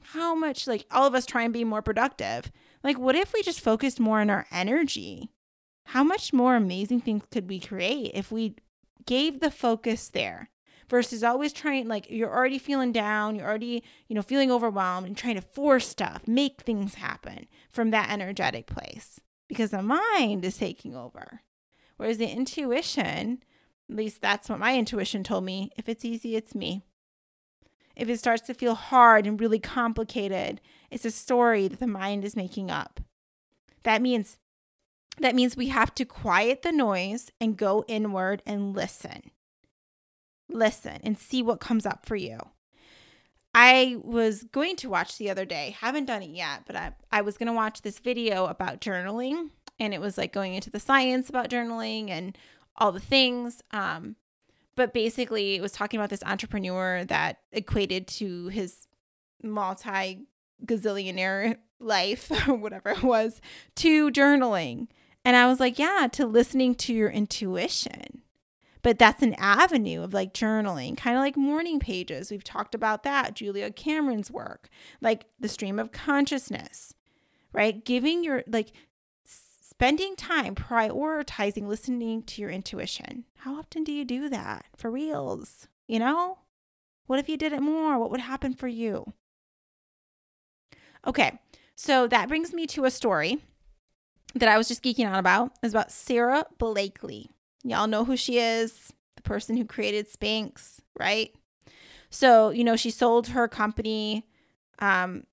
How 0.03 0.35
much, 0.35 0.67
like, 0.67 0.87
all 0.91 1.07
of 1.07 1.15
us 1.15 1.25
try 1.25 1.45
and 1.45 1.53
be 1.53 1.63
more 1.63 1.83
productive. 1.83 2.51
Like, 2.83 2.99
what 2.99 3.15
if 3.15 3.33
we 3.33 3.45
just 3.45 3.61
focused 3.61 4.01
more 4.01 4.21
on 4.21 4.29
our 4.29 4.47
energy? 4.51 5.31
How 5.87 6.03
much 6.03 6.33
more 6.33 6.57
amazing 6.57 7.03
things 7.03 7.23
could 7.31 7.49
we 7.49 7.61
create 7.61 8.11
if 8.13 8.33
we 8.33 8.57
gave 9.07 9.41
the 9.41 9.51
focus 9.51 10.09
there 10.09 10.51
versus 10.89 11.25
always 11.25 11.53
trying 11.53 11.89
like 11.89 12.07
you're 12.11 12.35
already 12.35 12.59
feeling 12.59 12.93
down 12.93 13.35
you're 13.35 13.49
already 13.49 13.83
you 14.07 14.15
know 14.15 14.23
feeling 14.23 14.51
overwhelmed 14.51 15.07
and 15.07 15.17
trying 15.17 15.35
to 15.35 15.41
force 15.41 15.89
stuff 15.89 16.27
make 16.29 16.61
things 16.63 16.95
happen 16.95 17.47
from 17.71 17.91
that 17.91 18.11
energetic 18.11 18.67
place 18.67 19.21
because 19.49 19.71
the 19.71 19.83
mind 19.83 20.45
is 20.45 20.57
taking 20.57 20.97
over. 20.97 21.43
Whereas 21.97 22.19
the 22.19 22.29
intuition 22.29 23.43
at 23.91 23.97
least 23.97 24.23
that's 24.23 24.49
what 24.49 24.59
my 24.59 24.77
intuition 24.77 25.23
told 25.23 25.45
me 25.45 25.71
if 25.77 25.89
it's 25.89 26.05
easy 26.05 26.37
it's 26.37 26.55
me. 26.55 26.83
If 27.97 28.09
it 28.09 28.19
starts 28.19 28.43
to 28.47 28.55
feel 28.55 28.75
hard 28.75 29.27
and 29.27 29.41
really 29.41 29.61
complicated 29.61 30.61
it's 30.91 31.05
a 31.05 31.11
story 31.11 31.69
that 31.69 31.81
the 31.81 31.87
mind 31.87 32.25
is 32.25 32.37
making 32.37 32.71
up. 32.71 33.01
That 33.85 34.03
means 34.03 34.39
that 35.21 35.35
means 35.35 35.57
we 35.57 35.69
have 35.69 35.95
to 35.97 36.05
quiet 36.05 36.63
the 36.63 36.73
noise 36.73 37.31
and 37.41 37.57
go 37.57 37.85
inward 37.87 38.43
and 38.47 38.75
listen. 38.75 39.31
Listen 40.49 41.01
and 41.03 41.19
see 41.19 41.43
what 41.43 41.61
comes 41.61 41.87
up 41.87 42.05
for 42.07 42.17
you. 42.17 42.39
I 43.55 43.99
was 44.03 44.43
going 44.45 44.75
to 44.77 44.91
watch 44.91 45.17
the 45.17 45.31
other 45.31 45.45
day, 45.45 45.77
haven't 45.81 46.07
done 46.07 46.23
it 46.23 46.31
yet, 46.31 46.63
but 46.67 46.75
I, 46.75 46.93
I 47.13 47.21
was 47.21 47.39
going 47.39 47.47
to 47.47 47.53
watch 47.53 47.83
this 47.83 48.01
video 48.01 48.47
about 48.47 48.81
journaling. 48.81 49.51
And 49.79 49.95
it 49.95 50.01
was 50.01 50.19
like 50.19 50.33
going 50.33 50.55
into 50.55 50.71
the 50.71 50.81
science 50.81 51.29
about 51.29 51.51
journaling 51.51 52.11
and 52.11 52.37
all 52.77 52.93
the 52.93 53.01
things. 53.01 53.63
Um, 53.71 54.17
but 54.77 54.93
basically, 54.93 55.55
it 55.55 55.63
was 55.63 55.73
talking 55.73 55.99
about 55.99 56.11
this 56.11 56.23
entrepreneur 56.25 57.05
that 57.05 57.39
equated 57.53 58.09
to 58.09 58.49
his 58.49 58.89
multi 59.43 60.27
gazillionaire 60.65 61.59
life 61.81 62.31
or 62.49 62.55
whatever 62.55 62.91
it 62.91 63.03
was 63.03 63.41
to 63.77 64.11
journaling. 64.11 64.89
And 65.25 65.37
I 65.37 65.47
was 65.47 65.59
like, 65.61 65.79
yeah, 65.79 66.09
to 66.13 66.27
listening 66.27 66.75
to 66.77 66.93
your 66.93 67.09
intuition. 67.09 68.23
But 68.83 68.99
that's 68.99 69.23
an 69.23 69.35
avenue 69.39 70.03
of 70.03 70.13
like 70.13 70.35
journaling, 70.35 70.97
kind 70.97 71.17
of 71.17 71.23
like 71.23 71.37
morning 71.37 71.81
pages. 71.81 72.31
We've 72.31 72.45
talked 72.45 72.75
about 72.75 73.03
that, 73.05 73.35
Julia 73.35 73.71
Cameron's 73.71 74.31
work, 74.31 74.69
like 75.01 75.25
the 75.41 75.49
stream 75.49 75.79
of 75.79 75.91
consciousness, 75.91 76.93
right? 77.53 77.83
Giving 77.83 78.23
your, 78.23 78.45
like, 78.47 78.73
spending 79.25 80.15
time 80.17 80.55
prioritizing 80.55 81.67
listening 81.67 82.23
to 82.25 82.43
your 82.43 82.51
intuition. 82.51 83.25
How 83.39 83.59
often 83.59 83.85
do 83.85 83.93
you 83.93 84.05
do 84.05 84.29
that 84.29 84.67
for 84.77 84.91
reals? 84.91 85.67
You 85.89 85.99
know? 85.99 86.39
What 87.07 87.19
if 87.19 87.29
you 87.29 87.37
did 87.37 87.53
it 87.53 87.63
more? 87.63 87.99
What 87.99 88.11
would 88.11 88.21
happen 88.21 88.55
for 88.55 88.69
you? 88.69 89.13
Okay, 91.07 91.39
so 91.75 92.07
that 92.07 92.29
brings 92.29 92.53
me 92.53 92.67
to 92.69 92.85
a 92.85 92.91
story 92.91 93.43
that 94.35 94.49
I 94.49 94.59
was 94.59 94.69
just 94.69 94.83
geeking 94.83 95.07
out 95.07 95.19
about 95.19 95.53
is 95.63 95.73
about 95.73 95.93
Sara 95.93 96.47
Blakely. 96.59 97.31
Y'all 97.63 97.87
know 97.87 98.05
who 98.05 98.17
she 98.17 98.39
is, 98.39 98.93
the 99.17 99.23
person 99.23 99.57
who 99.57 99.65
created 99.65 100.11
Spanx, 100.11 100.81
right? 100.99 101.31
So, 102.11 102.51
you 102.51 102.65
know, 102.65 102.77
she 102.77 102.91
sold 102.91 103.29
her 103.29 103.49
company 103.49 104.27
um 104.81 105.25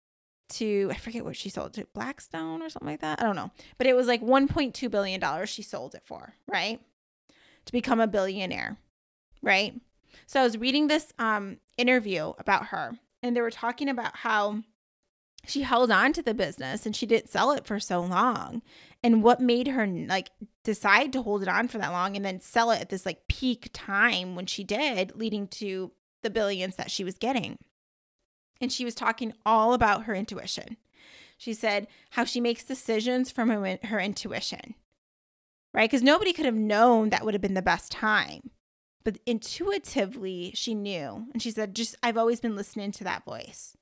to 0.49 0.89
I 0.91 0.95
forget 0.95 1.23
what 1.23 1.35
she 1.35 1.49
sold 1.49 1.73
to 1.73 1.87
Blackstone 1.93 2.61
or 2.61 2.69
something 2.69 2.89
like 2.89 3.01
that. 3.01 3.21
I 3.21 3.23
don't 3.23 3.35
know. 3.35 3.51
But 3.77 3.87
it 3.87 3.95
was 3.95 4.07
like 4.07 4.21
1.2 4.21 4.91
billion 4.91 5.19
dollars 5.19 5.49
she 5.49 5.61
sold 5.61 5.95
it 5.95 6.03
for, 6.05 6.33
right? 6.47 6.79
To 7.65 7.71
become 7.71 7.99
a 7.99 8.07
billionaire, 8.07 8.77
right? 9.41 9.73
So 10.27 10.41
I 10.41 10.43
was 10.43 10.57
reading 10.57 10.87
this 10.87 11.13
um 11.17 11.57
interview 11.77 12.33
about 12.37 12.67
her 12.67 12.97
and 13.23 13.35
they 13.35 13.41
were 13.41 13.51
talking 13.51 13.89
about 13.89 14.17
how 14.17 14.63
she 15.45 15.63
held 15.63 15.91
on 15.91 16.13
to 16.13 16.21
the 16.21 16.33
business 16.33 16.85
and 16.85 16.95
she 16.95 17.05
didn't 17.05 17.29
sell 17.29 17.51
it 17.51 17.65
for 17.65 17.79
so 17.79 18.01
long 18.01 18.61
and 19.03 19.23
what 19.23 19.41
made 19.41 19.67
her 19.69 19.87
like 19.87 20.29
decide 20.63 21.11
to 21.13 21.21
hold 21.21 21.41
it 21.41 21.47
on 21.47 21.67
for 21.67 21.77
that 21.79 21.91
long 21.91 22.15
and 22.15 22.23
then 22.23 22.39
sell 22.39 22.71
it 22.71 22.81
at 22.81 22.89
this 22.89 23.05
like 23.05 23.27
peak 23.27 23.69
time 23.73 24.35
when 24.35 24.45
she 24.45 24.63
did 24.63 25.15
leading 25.15 25.47
to 25.47 25.91
the 26.23 26.29
billions 26.29 26.75
that 26.75 26.91
she 26.91 27.03
was 27.03 27.17
getting. 27.17 27.57
And 28.59 28.71
she 28.71 28.85
was 28.85 28.93
talking 28.93 29.33
all 29.43 29.73
about 29.73 30.03
her 30.03 30.13
intuition. 30.13 30.77
She 31.35 31.53
said 31.53 31.87
how 32.11 32.25
she 32.25 32.39
makes 32.39 32.63
decisions 32.63 33.31
from 33.31 33.49
her, 33.49 33.99
intuition 33.99 34.75
right? 35.73 35.89
Because 35.89 36.03
nobody 36.03 36.33
could 36.33 36.45
have 36.45 36.55
known 36.55 37.09
that 37.09 37.23
would 37.23 37.33
have 37.33 37.41
been 37.41 37.53
the 37.53 37.61
best 37.61 37.91
time. 37.91 38.51
But 39.03 39.17
intuitively 39.25 40.51
she 40.53 40.75
knew. 40.75 41.27
And 41.33 41.41
she 41.41 41.51
said 41.51 41.75
just 41.75 41.95
i've 42.03 42.17
always 42.17 42.39
been 42.39 42.55
listening 42.55 42.91
to 42.93 43.03
that 43.03 43.25
voice. 43.25 43.75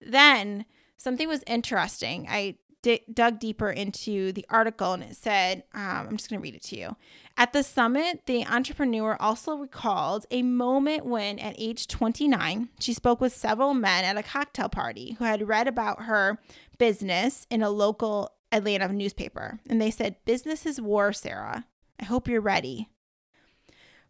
Then 0.00 0.64
something 0.96 1.28
was 1.28 1.44
interesting. 1.46 2.26
I 2.28 2.56
d- 2.82 3.02
dug 3.12 3.38
deeper 3.38 3.70
into 3.70 4.32
the 4.32 4.44
article 4.48 4.92
and 4.92 5.02
it 5.02 5.16
said, 5.16 5.64
um, 5.74 6.08
I'm 6.08 6.16
just 6.16 6.30
going 6.30 6.40
to 6.40 6.42
read 6.42 6.54
it 6.54 6.62
to 6.64 6.78
you. 6.78 6.96
At 7.36 7.52
the 7.52 7.62
summit, 7.62 8.26
the 8.26 8.44
entrepreneur 8.46 9.16
also 9.20 9.56
recalled 9.56 10.26
a 10.30 10.42
moment 10.42 11.04
when, 11.04 11.38
at 11.38 11.56
age 11.58 11.86
29, 11.86 12.68
she 12.78 12.92
spoke 12.92 13.20
with 13.20 13.34
several 13.34 13.74
men 13.74 14.04
at 14.04 14.16
a 14.16 14.22
cocktail 14.22 14.68
party 14.68 15.16
who 15.18 15.24
had 15.24 15.48
read 15.48 15.68
about 15.68 16.02
her 16.02 16.38
business 16.78 17.46
in 17.50 17.62
a 17.62 17.70
local 17.70 18.32
Atlanta 18.52 18.88
newspaper. 18.88 19.60
And 19.68 19.80
they 19.80 19.90
said, 19.90 20.16
Business 20.24 20.66
is 20.66 20.80
war, 20.80 21.12
Sara. 21.12 21.66
I 21.98 22.04
hope 22.04 22.28
you're 22.28 22.40
ready. 22.40 22.88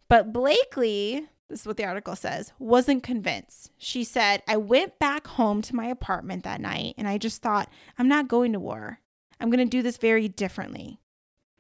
But 0.09 0.33
Blakely 0.33 1.29
this 1.51 1.61
is 1.61 1.67
what 1.67 1.77
the 1.77 1.85
article 1.85 2.17
says, 2.17 2.53
wasn't 2.59 3.03
convinced. 3.03 3.73
She 3.77 4.05
said, 4.05 4.43
I 4.49 4.57
went 4.57 4.99
back 4.99 5.27
home 5.27 5.61
to 5.63 5.77
my 5.77 5.87
apartment 5.87 6.45
that 6.45 6.61
night 6.61 6.95
and 6.97 7.07
I 7.09 7.19
just 7.19 7.43
thought, 7.43 7.69
I'm 7.99 8.09
not 8.09 8.29
going 8.29 8.53
to 8.53 8.61
war. 8.61 9.01
I'm 9.41 9.51
going 9.51 9.59
to 9.59 9.77
do 9.77 9.83
this 9.83 9.97
very 9.97 10.29
differently. 10.29 11.01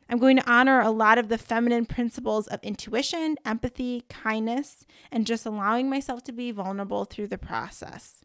I'm 0.09 0.18
going 0.18 0.37
to 0.37 0.50
honor 0.50 0.81
a 0.81 0.90
lot 0.90 1.18
of 1.18 1.29
the 1.29 1.38
feminine 1.38 1.87
principles 1.87 2.48
of 2.48 2.61
intuition, 2.62 3.37
empathy, 3.44 4.05
kindness, 4.09 4.87
and 5.12 5.26
just 5.26 5.46
allowing 5.46 5.88
myself 5.88 6.24
to 6.24 6.33
be 6.33 6.50
vulnerable 6.50 7.05
through 7.05 7.29
the 7.29 7.38
process. 7.38 8.24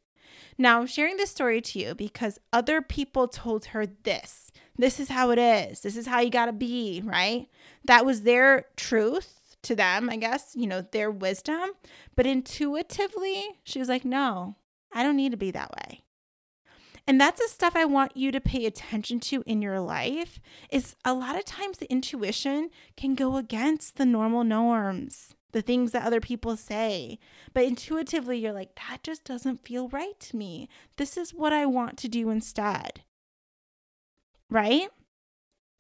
Now, 0.58 0.80
I'm 0.80 0.88
sharing 0.88 1.18
this 1.18 1.32
story 1.32 1.62
to 1.62 1.80
you 1.80 1.96
because 1.96 2.40
other 2.52 2.82
people 2.82 3.28
told 3.28 3.66
her 3.66 3.86
this. 3.86 4.52
This 4.78 5.00
is 5.00 5.10
how 5.10 5.30
it 5.32 5.40
is. 5.40 5.82
This 5.82 5.96
is 5.96 6.08
how 6.08 6.20
you 6.20 6.30
got 6.30 6.48
to 6.48 6.54
be, 6.54 7.02
right? 7.04 7.48
That 7.86 8.06
was 8.06 8.22
their 8.22 8.66
truth 8.76 9.45
to 9.66 9.76
them, 9.76 10.10
I 10.10 10.16
guess, 10.16 10.56
you 10.56 10.68
know, 10.68 10.82
their 10.82 11.12
wisdom. 11.12 11.72
But 12.16 12.26
intuitively, 12.26 13.44
she 13.64 13.80
was 13.80 13.90
like, 13.90 14.06
no, 14.06 14.56
I 14.94 15.04
don't 15.04 15.18
need 15.18 15.32
to 15.32 15.38
be 15.38 15.52
that 15.52 15.72
way. 15.72 16.02
And 17.08 17.22
that's 17.22 17.40
the 17.40 17.48
stuff 17.48 17.76
I 17.76 17.86
want 17.86 18.18
you 18.18 18.32
to 18.32 18.42
pay 18.42 18.66
attention 18.66 19.20
to 19.22 19.44
in 19.46 19.62
your 19.62 19.80
life 19.80 20.40
is 20.72 20.96
a 21.06 21.14
lot 21.14 21.38
of 21.38 21.46
times 21.46 21.78
the 21.78 21.92
intuition 21.92 22.70
can 22.98 23.14
go 23.14 23.38
against 23.38 23.98
the 23.98 24.06
normal 24.06 24.44
norms, 24.44 25.36
the 25.52 25.62
things 25.62 25.92
that 25.92 26.06
other 26.06 26.20
people 26.20 26.58
say. 26.58 27.20
But 27.54 27.66
intuitively 27.66 28.40
you're 28.40 28.54
like 28.54 28.76
that 28.88 29.04
just 29.04 29.24
doesn't 29.24 29.64
feel 29.64 29.88
right 29.90 30.20
to 30.22 30.36
me. 30.36 30.68
This 30.98 31.16
is 31.16 31.34
what 31.34 31.54
I 31.54 31.68
want 31.68 31.98
to 32.00 32.08
do 32.08 32.32
instead. 32.32 33.04
Right? 34.50 34.90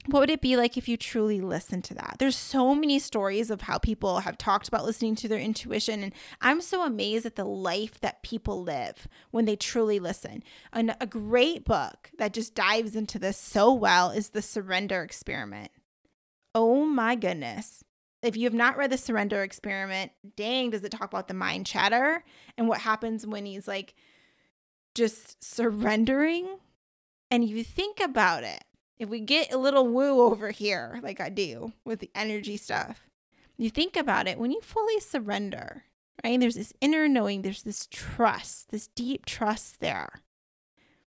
What 0.07 0.19
would 0.19 0.29
it 0.29 0.41
be 0.41 0.55
like 0.55 0.77
if 0.77 0.87
you 0.87 0.97
truly 0.97 1.41
listened 1.41 1.83
to 1.85 1.93
that? 1.95 2.17
There's 2.19 2.35
so 2.35 2.75
many 2.75 2.99
stories 2.99 3.49
of 3.49 3.61
how 3.61 3.77
people 3.77 4.19
have 4.19 4.37
talked 4.37 4.67
about 4.67 4.85
listening 4.85 5.15
to 5.15 5.27
their 5.27 5.39
intuition. 5.39 6.03
And 6.03 6.13
I'm 6.41 6.61
so 6.61 6.83
amazed 6.83 7.25
at 7.25 7.35
the 7.35 7.45
life 7.45 7.99
that 8.01 8.21
people 8.21 8.61
live 8.61 9.07
when 9.31 9.45
they 9.45 9.55
truly 9.55 9.99
listen. 9.99 10.43
And 10.71 10.95
a 11.01 11.07
great 11.07 11.65
book 11.65 12.11
that 12.17 12.33
just 12.33 12.53
dives 12.53 12.95
into 12.95 13.17
this 13.17 13.37
so 13.37 13.73
well 13.73 14.11
is 14.11 14.29
The 14.29 14.41
Surrender 14.41 15.01
Experiment. 15.01 15.71
Oh 16.53 16.85
my 16.85 17.15
goodness. 17.15 17.83
If 18.21 18.37
you 18.37 18.45
have 18.45 18.53
not 18.53 18.77
read 18.77 18.91
The 18.91 18.97
Surrender 18.97 19.43
Experiment, 19.43 20.11
dang, 20.35 20.69
does 20.69 20.83
it 20.83 20.91
talk 20.91 21.11
about 21.11 21.27
the 21.27 21.33
mind 21.33 21.65
chatter 21.65 22.23
and 22.57 22.67
what 22.67 22.81
happens 22.81 23.25
when 23.25 23.45
he's 23.45 23.67
like 23.67 23.95
just 24.93 25.43
surrendering? 25.43 26.57
And 27.31 27.43
you 27.43 27.63
think 27.63 27.99
about 27.99 28.43
it 28.43 28.63
if 28.97 29.09
we 29.09 29.19
get 29.19 29.53
a 29.53 29.57
little 29.57 29.87
woo 29.87 30.21
over 30.21 30.51
here, 30.51 30.99
like 31.03 31.19
I 31.19 31.29
do 31.29 31.73
with 31.83 31.99
the 31.99 32.11
energy 32.15 32.57
stuff, 32.57 33.07
you 33.57 33.69
think 33.69 33.95
about 33.95 34.27
it 34.27 34.37
when 34.37 34.51
you 34.51 34.61
fully 34.61 34.99
surrender, 34.99 35.83
right? 36.23 36.39
There's 36.39 36.55
this 36.55 36.73
inner 36.81 37.07
knowing, 37.07 37.41
there's 37.41 37.63
this 37.63 37.87
trust, 37.89 38.71
this 38.71 38.87
deep 38.87 39.25
trust 39.25 39.79
there. 39.79 40.21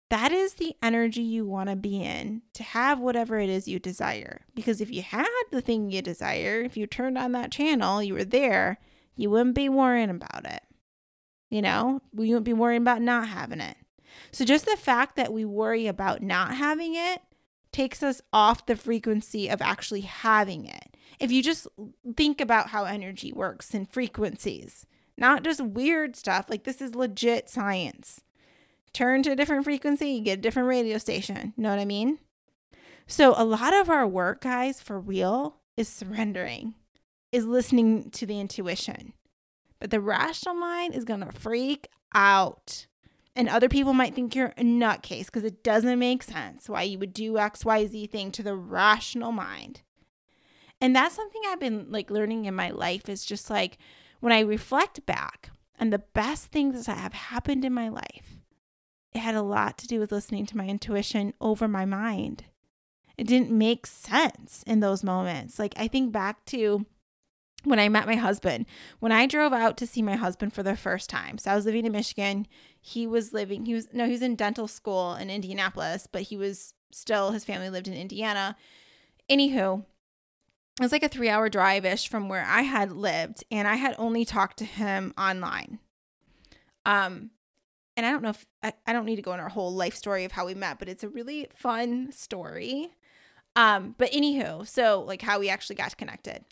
That 0.10 0.32
is 0.32 0.54
the 0.54 0.76
energy 0.82 1.22
you 1.22 1.46
want 1.46 1.70
to 1.70 1.76
be 1.76 2.02
in 2.02 2.42
to 2.54 2.64
have 2.64 3.00
whatever 3.00 3.40
it 3.40 3.50
is 3.50 3.68
you 3.68 3.78
desire. 3.78 4.42
Because 4.56 4.80
if 4.80 4.90
you 4.90 5.02
had 5.02 5.28
the 5.52 5.62
thing 5.62 5.92
you 5.92 6.02
desire, 6.02 6.62
if 6.62 6.78
you 6.78 6.88
turned 6.88 7.18
on 7.18 7.34
that 7.34 7.52
channel, 7.52 8.02
you 8.02 8.14
were 8.14 8.24
there, 8.24 8.80
you 9.18 9.30
wouldn't 9.30 9.56
be 9.56 9.68
worrying 9.68 10.10
about 10.10 10.46
it. 10.46 10.64
You 11.50 11.62
know, 11.62 12.02
we 12.14 12.30
wouldn't 12.30 12.46
be 12.46 12.54
worrying 12.54 12.82
about 12.82 13.02
not 13.02 13.28
having 13.28 13.60
it. 13.60 13.76
So 14.32 14.46
just 14.46 14.66
the 14.66 14.78
fact 14.78 15.18
that 15.18 15.34
we 15.34 15.44
worry 15.44 15.88
about 15.88 16.22
not 16.24 16.56
having 16.56 16.96
it 16.96 17.22
takes 17.78 18.02
us 18.02 18.24
off 18.34 18.66
the 18.66 18.76
frequency 18.76 19.48
of 19.48 19.62
actually 19.62 20.02
having 20.02 20.66
it. 20.66 20.98
If 21.20 21.32
you 21.32 21.44
just 21.44 21.68
think 22.16 22.42
about 22.42 22.70
how 22.70 22.86
energy 22.86 23.32
works 23.32 23.72
and 23.72 23.88
frequencies, 23.88 24.88
not 25.16 25.44
just 25.44 25.62
weird 25.62 26.16
stuff, 26.16 26.50
like 26.50 26.64
this 26.64 26.82
is 26.82 26.96
legit 26.96 27.52
science. 27.52 28.22
Turn 28.94 29.22
to 29.22 29.32
a 29.34 29.36
different 29.36 29.64
frequency, 29.64 30.10
you 30.10 30.24
get 30.24 30.40
a 30.40 30.42
different 30.42 30.70
radio 30.70 30.98
station. 30.98 31.54
Know 31.56 31.70
what 31.70 31.78
I 31.78 31.86
mean? 31.86 32.18
So, 33.06 33.36
a 33.38 33.46
lot 33.46 33.76
of 33.76 33.92
our 33.92 34.08
work, 34.08 34.42
guys, 34.42 34.82
for 34.82 35.00
real, 35.00 35.58
is 35.78 35.88
surrendering, 35.88 36.74
is 37.32 37.46
listening 37.46 38.10
to 38.10 38.26
the 38.26 38.40
intuition. 38.40 39.14
But 39.80 39.92
the 39.92 40.02
rational 40.02 40.56
mind 40.56 40.96
is 40.96 41.06
going 41.06 41.20
to 41.20 41.32
freak 41.32 41.90
out. 42.16 42.87
And 43.38 43.48
other 43.48 43.70
people 43.70 43.94
might 43.94 44.16
think 44.16 44.34
you're 44.34 44.56
a 44.58 44.64
nutcase 44.64 45.28
because 45.28 45.44
it 45.44 45.64
doesn't 45.64 46.00
make 46.00 46.24
sense 46.24 46.68
why 46.68 46.82
you 46.82 46.98
would 46.98 47.14
do 47.14 47.34
XYZ 47.34 48.10
thing 48.10 48.32
to 48.32 48.42
the 48.42 48.56
rational 48.56 49.32
mind. 49.32 49.82
And 50.82 50.96
that's 50.96 51.16
something 51.16 51.42
I've 51.46 51.60
been 51.60 51.92
like 51.92 52.10
learning 52.10 52.46
in 52.46 52.56
my 52.56 52.72
life 52.72 53.08
is 53.08 53.24
just 53.24 53.52
like 53.52 53.78
when 54.22 54.34
I 54.34 54.40
reflect 54.40 55.06
back 55.06 55.52
and 55.78 55.94
the 55.94 56.00
best 56.00 56.48
things 56.48 56.88
that 56.88 56.98
have 56.98 57.14
happened 57.14 57.64
in 57.64 57.76
my 57.76 57.90
life, 57.90 58.40
it 59.14 59.20
had 59.20 59.36
a 59.36 59.44
lot 59.44 59.78
to 59.78 59.88
do 59.88 60.00
with 60.00 60.12
listening 60.12 60.48
to 60.48 60.58
my 60.58 60.66
intuition 60.66 61.36
over 61.40 61.68
my 61.68 61.86
mind. 61.86 62.46
It 63.20 63.28
didn't 63.28 63.56
make 63.56 63.86
sense 63.86 64.64
in 64.66 64.80
those 64.80 65.04
moments. 65.04 65.60
Like 65.60 65.76
I 65.78 65.88
think 65.88 66.12
back 66.12 66.44
to 66.46 66.88
when 67.70 67.80
I 67.80 67.90
met 67.90 68.08
my 68.08 68.16
husband, 68.16 68.66
when 69.00 69.12
I 69.12 69.26
drove 69.26 69.54
out 69.54 69.78
to 69.78 69.88
see 69.88 70.02
my 70.02 70.16
husband 70.16 70.54
for 70.54 70.64
the 70.64 70.76
first 70.76 71.10
time. 71.10 71.38
So 71.38 71.52
I 71.52 71.56
was 71.56 71.66
living 71.66 71.86
in 71.86 71.92
Michigan. 71.92 72.48
He 72.80 73.06
was 73.06 73.34
living, 73.34 73.66
he 73.66 73.74
was, 73.74 73.88
no, 73.94 74.06
he 74.06 74.12
was 74.12 74.22
in 74.22 74.36
dental 74.36 74.68
school 74.68 75.16
in 75.16 75.30
Indianapolis, 75.30 76.08
but 76.10 76.24
he 76.24 76.38
was 76.38 76.74
still, 76.92 77.32
his 77.32 77.44
family 77.44 77.70
lived 77.70 77.88
in 77.88 77.94
Indiana. 77.94 78.56
Anywho, 79.30 79.84
it 80.80 80.84
was 80.84 80.92
like 80.92 81.04
a 81.04 81.10
three 81.10 81.30
hour 81.30 81.50
drive 81.50 81.86
ish 81.86 82.08
from 82.08 82.30
where 82.30 82.46
I 82.46 82.62
had 82.62 82.92
lived, 82.92 83.44
and 83.52 83.68
I 83.68 83.76
had 83.76 83.96
only 83.98 84.24
talked 84.26 84.58
to 84.58 84.66
him 84.66 85.14
online. 85.18 85.80
Um, 86.86 87.32
and 87.98 88.06
I 88.06 88.12
don't 88.12 88.22
know 88.22 88.30
if 88.30 88.46
I, 88.64 88.74
I 88.86 88.94
don't 88.94 89.06
need 89.06 89.16
to 89.16 89.22
go 89.22 89.34
in 89.34 89.40
our 89.40 89.50
whole 89.50 89.74
life 89.74 89.96
story 89.96 90.24
of 90.24 90.32
how 90.32 90.46
we 90.46 90.54
met, 90.54 90.80
but 90.80 90.88
it's 90.88 91.04
a 91.04 91.10
really 91.10 91.48
fun 91.56 92.12
story. 92.12 92.92
Um, 93.56 93.96
but 93.98 94.12
anywho, 94.12 94.68
so 94.68 95.02
like 95.02 95.24
how 95.24 95.40
we 95.40 95.50
actually 95.50 95.78
got 95.78 95.98
connected. 95.98 96.46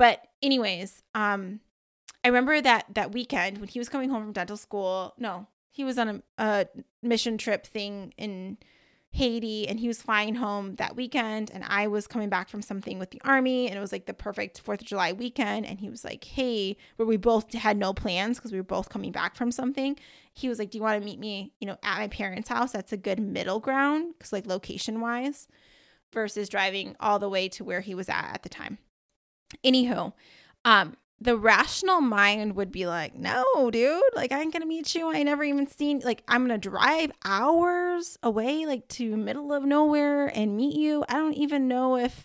But 0.00 0.28
anyways, 0.42 1.02
um, 1.14 1.60
I 2.24 2.28
remember 2.28 2.58
that 2.62 2.86
that 2.94 3.12
weekend 3.12 3.58
when 3.58 3.68
he 3.68 3.78
was 3.78 3.90
coming 3.90 4.08
home 4.08 4.22
from 4.22 4.32
dental 4.32 4.56
school. 4.56 5.12
No, 5.18 5.46
he 5.70 5.84
was 5.84 5.98
on 5.98 6.08
a, 6.08 6.22
a 6.38 6.66
mission 7.02 7.36
trip 7.36 7.66
thing 7.66 8.14
in 8.16 8.56
Haiti 9.10 9.68
and 9.68 9.78
he 9.78 9.88
was 9.88 10.00
flying 10.00 10.36
home 10.36 10.76
that 10.76 10.96
weekend 10.96 11.50
and 11.52 11.62
I 11.68 11.86
was 11.86 12.06
coming 12.06 12.30
back 12.30 12.48
from 12.48 12.62
something 12.62 12.98
with 12.98 13.10
the 13.10 13.20
army 13.26 13.68
and 13.68 13.76
it 13.76 13.80
was 13.80 13.92
like 13.92 14.06
the 14.06 14.14
perfect 14.14 14.64
4th 14.64 14.80
of 14.80 14.86
July 14.86 15.12
weekend 15.12 15.66
and 15.66 15.80
he 15.80 15.90
was 15.90 16.02
like, 16.02 16.24
"Hey, 16.24 16.78
where 16.96 17.04
we 17.04 17.18
both 17.18 17.52
had 17.52 17.76
no 17.76 17.92
plans 17.92 18.38
because 18.38 18.52
we 18.52 18.58
were 18.58 18.64
both 18.64 18.88
coming 18.88 19.12
back 19.12 19.36
from 19.36 19.52
something." 19.52 19.98
He 20.32 20.48
was 20.48 20.58
like, 20.58 20.70
"Do 20.70 20.78
you 20.78 20.82
want 20.82 20.98
to 20.98 21.04
meet 21.04 21.18
me, 21.18 21.52
you 21.60 21.66
know, 21.66 21.76
at 21.82 21.98
my 21.98 22.08
parents' 22.08 22.48
house? 22.48 22.72
That's 22.72 22.94
a 22.94 22.96
good 22.96 23.20
middle 23.20 23.60
ground 23.60 24.14
cuz 24.18 24.32
like 24.32 24.46
location-wise 24.46 25.46
versus 26.10 26.48
driving 26.48 26.96
all 27.00 27.18
the 27.18 27.28
way 27.28 27.50
to 27.50 27.64
where 27.64 27.82
he 27.82 27.94
was 27.94 28.08
at 28.08 28.30
at 28.32 28.42
the 28.44 28.48
time." 28.48 28.78
Anywho, 29.64 30.12
um, 30.64 30.96
the 31.20 31.36
rational 31.36 32.00
mind 32.00 32.56
would 32.56 32.72
be 32.72 32.86
like, 32.86 33.14
no, 33.14 33.70
dude, 33.70 34.02
like 34.14 34.32
I 34.32 34.40
ain't 34.40 34.52
gonna 34.52 34.66
meet 34.66 34.94
you. 34.94 35.10
I 35.10 35.16
ain't 35.16 35.26
never 35.26 35.44
even 35.44 35.66
seen 35.66 36.00
like 36.00 36.22
I'm 36.26 36.42
gonna 36.42 36.58
drive 36.58 37.12
hours 37.24 38.18
away, 38.22 38.64
like 38.64 38.88
to 38.88 39.16
middle 39.16 39.52
of 39.52 39.64
nowhere 39.64 40.26
and 40.28 40.56
meet 40.56 40.76
you. 40.76 41.04
I 41.08 41.14
don't 41.14 41.34
even 41.34 41.68
know 41.68 41.96
if 41.96 42.24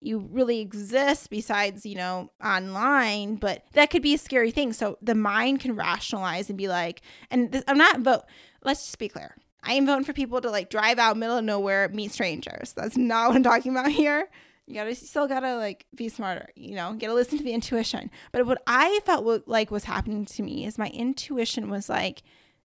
you 0.00 0.18
really 0.30 0.60
exist 0.60 1.30
besides, 1.30 1.86
you 1.86 1.94
know, 1.94 2.30
online, 2.44 3.36
but 3.36 3.64
that 3.72 3.88
could 3.90 4.02
be 4.02 4.14
a 4.14 4.18
scary 4.18 4.50
thing. 4.50 4.74
So 4.74 4.98
the 5.00 5.14
mind 5.14 5.60
can 5.60 5.74
rationalize 5.74 6.50
and 6.50 6.58
be 6.58 6.68
like, 6.68 7.00
and 7.30 7.50
this, 7.50 7.64
I'm 7.66 7.78
not 7.78 8.00
vote. 8.00 8.24
Let's 8.62 8.84
just 8.84 8.98
be 8.98 9.08
clear. 9.08 9.34
I 9.62 9.72
am 9.72 9.86
voting 9.86 10.04
for 10.04 10.12
people 10.12 10.42
to 10.42 10.50
like 10.50 10.68
drive 10.68 10.98
out 10.98 11.16
middle 11.16 11.38
of 11.38 11.44
nowhere, 11.44 11.88
meet 11.88 12.12
strangers. 12.12 12.74
That's 12.74 12.98
not 12.98 13.28
what 13.28 13.36
I'm 13.36 13.42
talking 13.42 13.72
about 13.72 13.90
here. 13.90 14.28
You 14.66 14.74
gotta 14.74 14.94
still 14.94 15.28
gotta 15.28 15.56
like 15.56 15.86
be 15.94 16.08
smarter, 16.08 16.48
you 16.56 16.74
know, 16.74 16.92
gotta 16.94 17.14
listen 17.14 17.38
to 17.38 17.44
the 17.44 17.52
intuition. 17.52 18.10
But 18.32 18.46
what 18.46 18.62
I 18.66 19.00
felt 19.04 19.46
like 19.46 19.70
was 19.70 19.84
happening 19.84 20.24
to 20.24 20.42
me 20.42 20.64
is 20.64 20.78
my 20.78 20.88
intuition 20.88 21.68
was 21.68 21.88
like, 21.88 22.22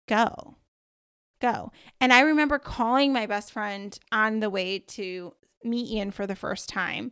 go, 0.07 0.55
go. 1.41 1.71
And 1.99 2.13
I 2.13 2.21
remember 2.21 2.59
calling 2.59 3.11
my 3.11 3.25
best 3.25 3.51
friend 3.51 3.97
on 4.11 4.39
the 4.39 4.49
way 4.49 4.79
to 4.79 5.33
meet 5.63 5.89
Ian 5.89 6.11
for 6.11 6.27
the 6.27 6.35
first 6.35 6.69
time. 6.69 7.11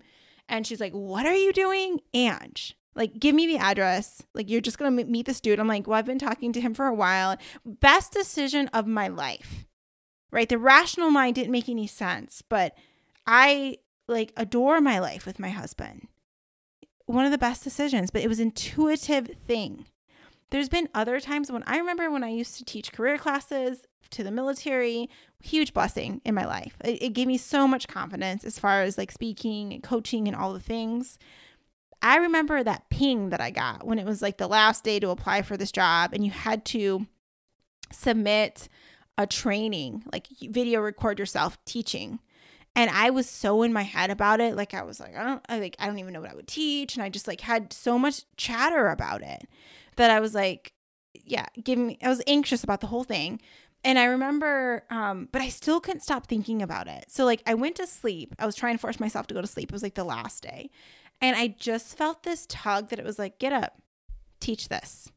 And 0.50 0.66
she's 0.66 0.80
like, 0.80 0.94
What 0.94 1.26
are 1.26 1.36
you 1.36 1.52
doing? 1.54 2.00
Ang, 2.14 2.54
like, 2.96 3.20
give 3.20 3.36
me 3.36 3.48
the 3.48 3.58
address. 3.58 4.24
Like, 4.34 4.50
you're 4.50 4.62
just 4.62 4.78
gonna 4.78 5.04
meet 5.06 5.26
this 5.26 5.42
dude. 5.42 5.60
I'm 5.60 5.68
like, 5.68 5.88
Well, 5.88 5.98
I've 5.98 6.06
been 6.06 6.20
talking 6.20 6.54
to 6.54 6.62
him 6.62 6.74
for 6.74 6.86
a 6.86 6.94
while. 6.94 7.38
Best 7.66 8.14
decision 8.14 8.68
of 8.70 8.88
my 8.88 9.08
life, 9.08 9.66
right? 10.32 10.48
The 10.48 10.58
rational 10.58 11.10
mind 11.10 11.36
didn't 11.36 11.52
make 11.52 11.70
any 11.70 11.88
sense, 11.88 12.42
but 12.48 12.74
I 13.26 13.78
like 14.08 14.34
adore 14.38 14.82
my 14.82 15.00
life 15.00 15.26
with 15.26 15.40
my 15.40 15.50
husband. 15.50 16.08
One 17.06 17.26
of 17.26 17.32
the 17.32 17.38
best 17.38 17.64
decisions, 17.64 18.12
but 18.12 18.22
it 18.22 18.28
was 18.28 18.40
intuitive 18.40 19.30
thing. 19.46 19.86
There's 20.50 20.70
been 20.70 20.90
other 20.94 21.20
times 21.20 21.52
when 21.52 21.64
I 21.68 21.78
remember 21.78 22.10
when 22.10 22.24
I 22.24 22.30
used 22.30 22.58
to 22.58 22.66
teach 22.66 22.94
career 22.94 23.18
classes 23.18 23.86
to 24.12 24.24
the 24.24 24.32
military, 24.32 25.10
huge 25.42 25.74
blessing 25.74 26.22
in 26.24 26.36
my 26.36 26.46
life. 26.46 26.78
It, 26.84 27.04
it 27.04 27.14
gave 27.14 27.28
me 27.28 27.38
so 27.38 27.68
much 27.68 27.88
confidence 27.88 28.44
as 28.46 28.58
far 28.58 28.82
as 28.82 28.98
like 28.98 29.12
speaking 29.12 29.74
and 29.74 29.84
coaching 29.84 30.28
and 30.28 30.36
all 30.36 30.54
the 30.54 30.60
things. 30.60 31.18
I 32.02 32.18
remember 32.18 32.64
that 32.64 32.90
ping 32.90 33.30
that 33.30 33.42
I 33.42 33.52
got 33.52 33.86
when 33.86 34.00
it 34.00 34.06
was 34.06 34.22
like 34.22 34.38
the 34.38 34.48
last 34.48 34.84
day 34.84 35.00
to 35.00 35.10
apply 35.10 35.42
for 35.42 35.58
this 35.58 35.72
job 35.72 36.12
and 36.14 36.24
you 36.24 36.32
had 36.32 36.64
to 36.66 37.08
submit 37.92 38.70
a 39.18 39.26
training, 39.26 40.04
like 40.14 40.28
video 40.42 40.80
record 40.80 41.20
yourself 41.20 41.58
teaching 41.66 42.20
and 42.78 42.92
I 42.92 43.10
was 43.10 43.28
so 43.28 43.64
in 43.64 43.74
my 43.74 43.82
head 43.82 44.12
about 44.12 44.40
it. 44.40 44.56
Like 44.56 44.76
I 44.76 44.84
was 44.84 45.00
like, 45.00 45.18
I 45.18 45.24
don't 45.24 45.46
I 45.50 45.60
like 45.60 45.76
I 45.80 45.88
don't 45.88 45.98
even 45.98 46.14
know 46.14 46.22
what 46.22 46.30
I 46.30 46.36
would 46.36 46.48
teach. 46.48 46.96
And 46.96 47.04
I 47.04 47.10
just 47.10 47.28
like 47.28 47.42
had 47.42 47.74
so 47.74 47.98
much 47.98 48.24
chatter 48.38 48.90
about 48.90 49.24
it 49.24 49.50
that 49.96 50.12
I 50.12 50.20
was 50.20 50.36
like, 50.36 50.74
yeah, 51.26 51.48
give 51.62 51.80
me 51.80 51.98
I 52.04 52.08
was 52.08 52.22
anxious 52.28 52.64
about 52.64 52.82
the 52.82 52.88
whole 52.88 53.04
thing. 53.04 53.42
And 53.84 53.98
I 53.98 54.06
remember, 54.06 54.84
um, 54.92 55.28
but 55.32 55.42
I 55.42 55.50
still 55.50 55.80
couldn't 55.80 56.02
stop 56.02 56.28
thinking 56.28 56.62
about 56.62 56.88
it. 56.88 57.06
So 57.08 57.26
like 57.26 57.42
I 57.48 57.56
went 57.56 57.78
to 57.78 57.88
sleep. 57.88 58.36
I 58.38 58.46
was 58.46 58.56
trying 58.56 58.76
to 58.76 58.80
force 58.80 59.00
myself 59.00 59.26
to 59.28 59.34
go 59.34 59.42
to 59.42 59.48
sleep. 59.48 59.72
It 59.72 59.74
was 59.74 59.84
like 59.84 59.96
the 59.96 60.04
last 60.04 60.44
day. 60.44 60.70
And 61.20 61.36
I 61.36 61.56
just 61.60 61.98
felt 61.98 62.22
this 62.22 62.46
tug 62.48 62.90
that 62.90 63.00
it 63.00 63.06
was 63.06 63.18
like, 63.18 63.40
get 63.40 63.54
up, 63.54 63.82
teach 64.40 64.70
this. 64.70 65.12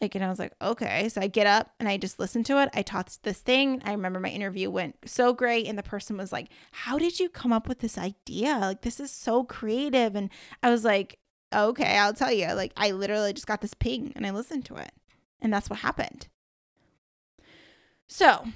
Like, 0.00 0.14
and 0.14 0.24
I 0.24 0.28
was 0.28 0.38
like, 0.38 0.52
okay. 0.60 1.08
So 1.08 1.20
I 1.20 1.28
get 1.28 1.46
up 1.46 1.70
and 1.78 1.88
I 1.88 1.96
just 1.96 2.18
listen 2.18 2.44
to 2.44 2.60
it. 2.62 2.68
I 2.74 2.82
taught 2.82 3.16
this 3.22 3.40
thing. 3.40 3.80
I 3.84 3.92
remember 3.92 4.20
my 4.20 4.28
interview 4.28 4.70
went 4.70 4.96
so 5.06 5.32
great. 5.32 5.66
And 5.66 5.78
the 5.78 5.82
person 5.82 6.16
was 6.16 6.32
like, 6.32 6.48
how 6.72 6.98
did 6.98 7.20
you 7.20 7.28
come 7.28 7.52
up 7.52 7.68
with 7.68 7.78
this 7.78 7.96
idea? 7.96 8.58
Like, 8.60 8.82
this 8.82 9.00
is 9.00 9.10
so 9.10 9.44
creative. 9.44 10.14
And 10.14 10.30
I 10.62 10.70
was 10.70 10.84
like, 10.84 11.18
okay, 11.54 11.96
I'll 11.96 12.12
tell 12.12 12.32
you. 12.32 12.52
Like, 12.52 12.72
I 12.76 12.90
literally 12.90 13.32
just 13.32 13.46
got 13.46 13.60
this 13.60 13.74
ping 13.74 14.12
and 14.16 14.26
I 14.26 14.30
listened 14.30 14.66
to 14.66 14.76
it. 14.76 14.92
And 15.40 15.52
that's 15.52 15.70
what 15.70 15.78
happened. 15.78 16.28
So 18.08 18.46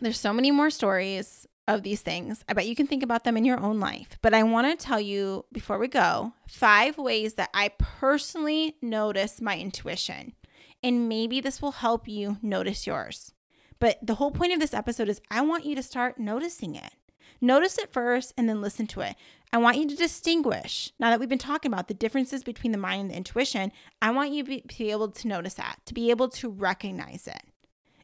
there's 0.00 0.18
so 0.18 0.32
many 0.32 0.50
more 0.50 0.70
stories 0.70 1.46
of 1.66 1.82
these 1.82 2.02
things. 2.02 2.44
I 2.48 2.52
bet 2.52 2.66
you 2.66 2.76
can 2.76 2.86
think 2.86 3.02
about 3.02 3.24
them 3.24 3.36
in 3.36 3.44
your 3.44 3.60
own 3.60 3.80
life. 3.80 4.18
But 4.22 4.34
I 4.34 4.42
want 4.42 4.78
to 4.78 4.86
tell 4.86 5.00
you 5.00 5.44
before 5.52 5.78
we 5.78 5.88
go 5.88 6.32
five 6.48 6.98
ways 6.98 7.34
that 7.34 7.50
I 7.54 7.70
personally 7.78 8.76
notice 8.82 9.40
my 9.40 9.58
intuition. 9.58 10.34
And 10.82 11.08
maybe 11.08 11.40
this 11.40 11.62
will 11.62 11.72
help 11.72 12.06
you 12.06 12.38
notice 12.42 12.86
yours. 12.86 13.32
But 13.78 13.98
the 14.02 14.16
whole 14.16 14.30
point 14.30 14.52
of 14.52 14.60
this 14.60 14.74
episode 14.74 15.08
is 15.08 15.20
I 15.30 15.40
want 15.40 15.64
you 15.64 15.74
to 15.74 15.82
start 15.82 16.18
noticing 16.18 16.74
it. 16.74 16.92
Notice 17.40 17.78
it 17.78 17.92
first 17.92 18.32
and 18.36 18.48
then 18.48 18.60
listen 18.60 18.86
to 18.88 19.00
it. 19.00 19.16
I 19.52 19.58
want 19.58 19.76
you 19.76 19.88
to 19.88 19.96
distinguish. 19.96 20.92
Now 20.98 21.10
that 21.10 21.20
we've 21.20 21.28
been 21.28 21.38
talking 21.38 21.72
about 21.72 21.88
the 21.88 21.94
differences 21.94 22.42
between 22.42 22.72
the 22.72 22.78
mind 22.78 23.02
and 23.02 23.10
the 23.10 23.16
intuition, 23.16 23.72
I 24.02 24.10
want 24.10 24.32
you 24.32 24.42
to 24.42 24.62
be, 24.66 24.90
able 24.90 25.08
to 25.08 25.28
notice 25.28 25.54
that, 25.54 25.76
to 25.86 25.94
be 25.94 26.10
able 26.10 26.28
to 26.30 26.48
recognize 26.48 27.28
it. 27.28 27.42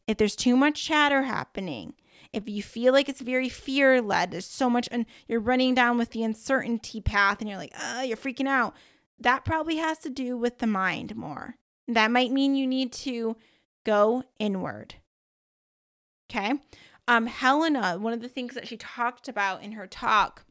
If 0.07 0.17
there's 0.17 0.37
too 0.37 0.57
much 0.57 0.85
chatter 0.85 1.23
happening, 1.23 1.95
if 2.33 2.49
you 2.49 2.63
feel 2.63 2.93
like 2.93 3.09
it's 3.09 3.21
very 3.21 3.49
fear 3.49 4.01
led, 4.01 4.31
there's 4.31 4.47
so 4.47 4.71
much, 4.71 4.89
and 4.93 5.07
you're 5.27 5.41
running 5.41 5.75
down 5.75 5.99
with 5.99 6.11
the 6.11 6.23
uncertainty 6.23 7.01
path 7.01 7.41
and 7.41 7.49
you're 7.49 7.59
like, 7.59 7.75
oh, 7.81 8.03
you're 8.03 8.17
freaking 8.17 8.49
out, 8.49 8.75
that 9.19 9.45
probably 9.45 9.77
has 9.77 9.99
to 9.99 10.11
do 10.11 10.37
with 10.37 10.59
the 10.59 10.67
mind 10.67 11.17
more. 11.17 11.57
That 11.89 12.11
might 12.11 12.31
mean 12.31 12.55
you 12.55 12.67
need 12.67 12.93
to 12.93 13.37
go 13.85 14.25
inward. 14.39 14.95
Okay. 16.31 16.55
Um, 17.09 17.27
Helena, 17.27 17.99
one 17.99 18.13
of 18.13 18.21
the 18.21 18.29
things 18.29 18.55
that 18.55 18.69
she 18.69 18.77
talked 18.77 19.29
about 19.29 19.63
in 19.65 19.73
her 19.73 19.89
talk, 19.89 20.45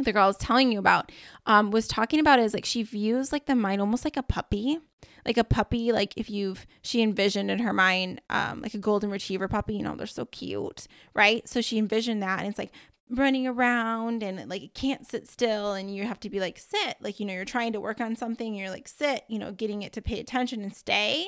the 0.00 0.12
girl 0.12 0.24
I 0.24 0.26
was 0.26 0.36
telling 0.36 0.72
you 0.72 0.78
about, 0.78 1.12
um, 1.46 1.70
was 1.70 1.86
talking 1.86 2.20
about 2.20 2.38
is 2.38 2.54
like 2.54 2.64
she 2.64 2.82
views 2.82 3.32
like 3.32 3.46
the 3.46 3.54
mind 3.54 3.80
almost 3.80 4.04
like 4.04 4.16
a 4.16 4.22
puppy 4.22 4.78
like 5.26 5.38
a 5.38 5.44
puppy 5.44 5.92
like 5.92 6.12
if 6.16 6.28
you've 6.28 6.66
she 6.82 7.02
envisioned 7.02 7.50
in 7.50 7.58
her 7.60 7.72
mind 7.72 8.20
um 8.30 8.60
like 8.60 8.74
a 8.74 8.78
golden 8.78 9.10
retriever 9.10 9.48
puppy 9.48 9.74
you 9.74 9.82
know 9.82 9.96
they're 9.96 10.06
so 10.06 10.26
cute 10.26 10.86
right? 11.14 11.48
So 11.48 11.60
she 11.60 11.78
envisioned 11.78 12.22
that 12.22 12.40
and 12.40 12.48
it's 12.48 12.58
like 12.58 12.72
running 13.10 13.46
around 13.46 14.22
and 14.22 14.48
like 14.48 14.62
it 14.62 14.74
can't 14.74 15.06
sit 15.06 15.28
still 15.28 15.74
and 15.74 15.94
you 15.94 16.04
have 16.04 16.18
to 16.20 16.30
be 16.30 16.40
like 16.40 16.58
sit 16.58 16.96
like 17.00 17.20
you 17.20 17.26
know 17.26 17.34
you're 17.34 17.44
trying 17.44 17.72
to 17.72 17.80
work 17.80 18.00
on 18.00 18.16
something 18.16 18.54
you're 18.54 18.70
like 18.70 18.88
sit 18.88 19.24
you 19.28 19.38
know 19.38 19.52
getting 19.52 19.82
it 19.82 19.92
to 19.92 20.00
pay 20.00 20.18
attention 20.18 20.62
and 20.62 20.74
stay 20.74 21.26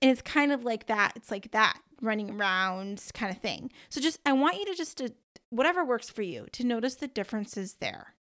and 0.00 0.10
it's 0.10 0.22
kind 0.22 0.52
of 0.52 0.64
like 0.64 0.86
that 0.86 1.12
it's 1.16 1.30
like 1.30 1.50
that 1.52 1.78
running 2.00 2.30
around 2.38 3.02
kind 3.14 3.34
of 3.34 3.40
thing 3.40 3.70
so 3.88 4.00
just 4.00 4.18
i 4.24 4.32
want 4.32 4.58
you 4.58 4.64
to 4.64 4.74
just 4.74 4.98
to 4.98 5.12
whatever 5.50 5.84
works 5.84 6.08
for 6.10 6.22
you 6.22 6.46
to 6.52 6.64
notice 6.64 6.96
the 6.96 7.08
differences 7.08 7.74
there 7.80 8.14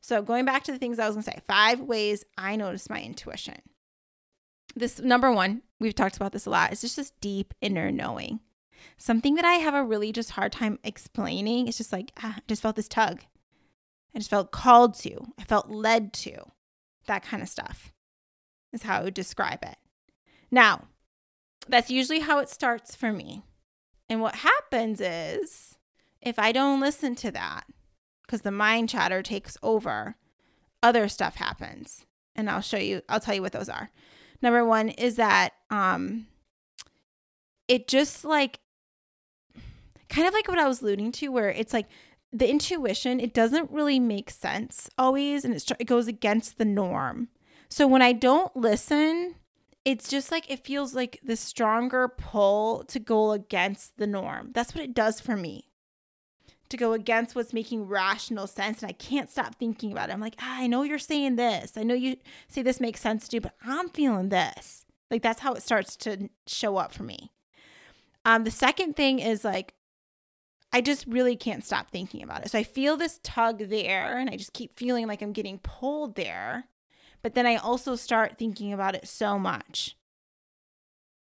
so 0.00 0.22
going 0.22 0.44
back 0.44 0.62
to 0.62 0.72
the 0.72 0.78
things 0.78 0.98
i 0.98 1.06
was 1.06 1.14
going 1.14 1.24
to 1.24 1.30
say 1.30 1.40
five 1.48 1.80
ways 1.80 2.24
i 2.38 2.54
notice 2.56 2.88
my 2.88 3.00
intuition 3.00 3.60
this 4.76 5.00
number 5.00 5.30
one, 5.30 5.62
we've 5.78 5.94
talked 5.94 6.16
about 6.16 6.32
this 6.32 6.46
a 6.46 6.50
lot, 6.50 6.72
it's 6.72 6.80
just 6.80 6.96
this 6.96 7.12
deep 7.20 7.54
inner 7.60 7.90
knowing. 7.90 8.40
Something 8.98 9.34
that 9.36 9.44
I 9.44 9.54
have 9.54 9.74
a 9.74 9.84
really 9.84 10.12
just 10.12 10.32
hard 10.32 10.52
time 10.52 10.78
explaining. 10.84 11.68
It's 11.68 11.78
just 11.78 11.92
like, 11.92 12.12
ah, 12.22 12.34
I 12.36 12.40
just 12.46 12.60
felt 12.60 12.76
this 12.76 12.88
tug. 12.88 13.22
I 14.14 14.18
just 14.18 14.30
felt 14.30 14.52
called 14.52 14.94
to. 15.00 15.32
I 15.38 15.44
felt 15.44 15.70
led 15.70 16.12
to. 16.14 16.36
That 17.06 17.24
kind 17.24 17.42
of 17.42 17.48
stuff 17.48 17.92
is 18.72 18.82
how 18.82 19.00
I 19.00 19.04
would 19.04 19.14
describe 19.14 19.62
it. 19.62 19.76
Now, 20.50 20.88
that's 21.68 21.90
usually 21.90 22.20
how 22.20 22.38
it 22.38 22.48
starts 22.48 22.94
for 22.94 23.12
me. 23.12 23.42
And 24.08 24.20
what 24.20 24.36
happens 24.36 25.00
is 25.00 25.76
if 26.20 26.38
I 26.38 26.52
don't 26.52 26.80
listen 26.80 27.14
to 27.16 27.30
that, 27.32 27.64
because 28.22 28.42
the 28.42 28.50
mind 28.50 28.88
chatter 28.88 29.22
takes 29.22 29.56
over, 29.62 30.16
other 30.82 31.08
stuff 31.08 31.36
happens. 31.36 32.04
And 32.36 32.50
I'll 32.50 32.60
show 32.60 32.78
you, 32.78 33.02
I'll 33.08 33.20
tell 33.20 33.34
you 33.34 33.42
what 33.42 33.52
those 33.52 33.68
are. 33.68 33.90
Number 34.42 34.64
one 34.64 34.88
is 34.90 35.16
that 35.16 35.52
um 35.70 36.26
it 37.66 37.88
just 37.88 38.24
like 38.24 38.60
kind 40.08 40.28
of 40.28 40.34
like 40.34 40.48
what 40.48 40.58
I 40.58 40.68
was 40.68 40.82
alluding 40.82 41.12
to, 41.12 41.28
where 41.28 41.50
it's 41.50 41.72
like 41.72 41.86
the 42.32 42.50
intuition, 42.50 43.20
it 43.20 43.32
doesn't 43.32 43.70
really 43.70 43.98
make 43.98 44.28
sense 44.28 44.90
always, 44.98 45.44
and 45.44 45.54
it's, 45.54 45.70
it 45.78 45.86
goes 45.86 46.08
against 46.08 46.58
the 46.58 46.64
norm. 46.64 47.28
So 47.68 47.86
when 47.86 48.02
I 48.02 48.12
don't 48.12 48.54
listen, 48.56 49.36
it's 49.84 50.08
just 50.08 50.30
like 50.30 50.50
it 50.50 50.64
feels 50.64 50.94
like 50.94 51.20
the 51.22 51.36
stronger 51.36 52.08
pull 52.08 52.84
to 52.84 52.98
go 52.98 53.32
against 53.32 53.96
the 53.96 54.06
norm. 54.06 54.50
That's 54.52 54.74
what 54.74 54.84
it 54.84 54.94
does 54.94 55.20
for 55.20 55.36
me 55.36 55.70
to 56.70 56.76
go 56.76 56.92
against 56.92 57.36
what's 57.36 57.52
making 57.52 57.86
rational 57.86 58.46
sense 58.46 58.82
and 58.82 58.88
I 58.88 58.94
can't 58.94 59.30
stop 59.30 59.56
thinking 59.56 59.92
about 59.92 60.08
it. 60.08 60.12
I'm 60.12 60.20
like, 60.20 60.36
ah, 60.40 60.60
I 60.60 60.66
know 60.66 60.82
you're 60.82 60.98
saying 60.98 61.36
this. 61.36 61.76
I 61.76 61.82
know 61.82 61.94
you 61.94 62.16
say 62.48 62.62
this 62.62 62.80
makes 62.80 63.00
sense 63.00 63.28
to 63.28 63.36
you, 63.36 63.40
but 63.42 63.54
I'm 63.64 63.88
feeling 63.88 64.30
this. 64.30 64.86
Like 65.10 65.22
that's 65.22 65.40
how 65.40 65.52
it 65.52 65.62
starts 65.62 65.96
to 65.98 66.28
show 66.46 66.76
up 66.76 66.92
for 66.92 67.02
me. 67.02 67.30
Um, 68.24 68.44
the 68.44 68.50
second 68.50 68.96
thing 68.96 69.18
is 69.18 69.44
like 69.44 69.74
I 70.72 70.80
just 70.80 71.06
really 71.06 71.36
can't 71.36 71.64
stop 71.64 71.90
thinking 71.90 72.22
about 72.22 72.44
it. 72.44 72.50
So 72.50 72.58
I 72.58 72.64
feel 72.64 72.96
this 72.96 73.20
tug 73.22 73.68
there 73.68 74.18
and 74.18 74.28
I 74.28 74.36
just 74.36 74.54
keep 74.54 74.76
feeling 74.76 75.06
like 75.06 75.22
I'm 75.22 75.32
getting 75.32 75.58
pulled 75.58 76.16
there. 76.16 76.64
But 77.24 77.34
then 77.34 77.44
I 77.44 77.56
also 77.56 77.96
start 77.96 78.38
thinking 78.38 78.72
about 78.72 78.94
it 78.94 79.08
so 79.08 79.36
much 79.36 79.96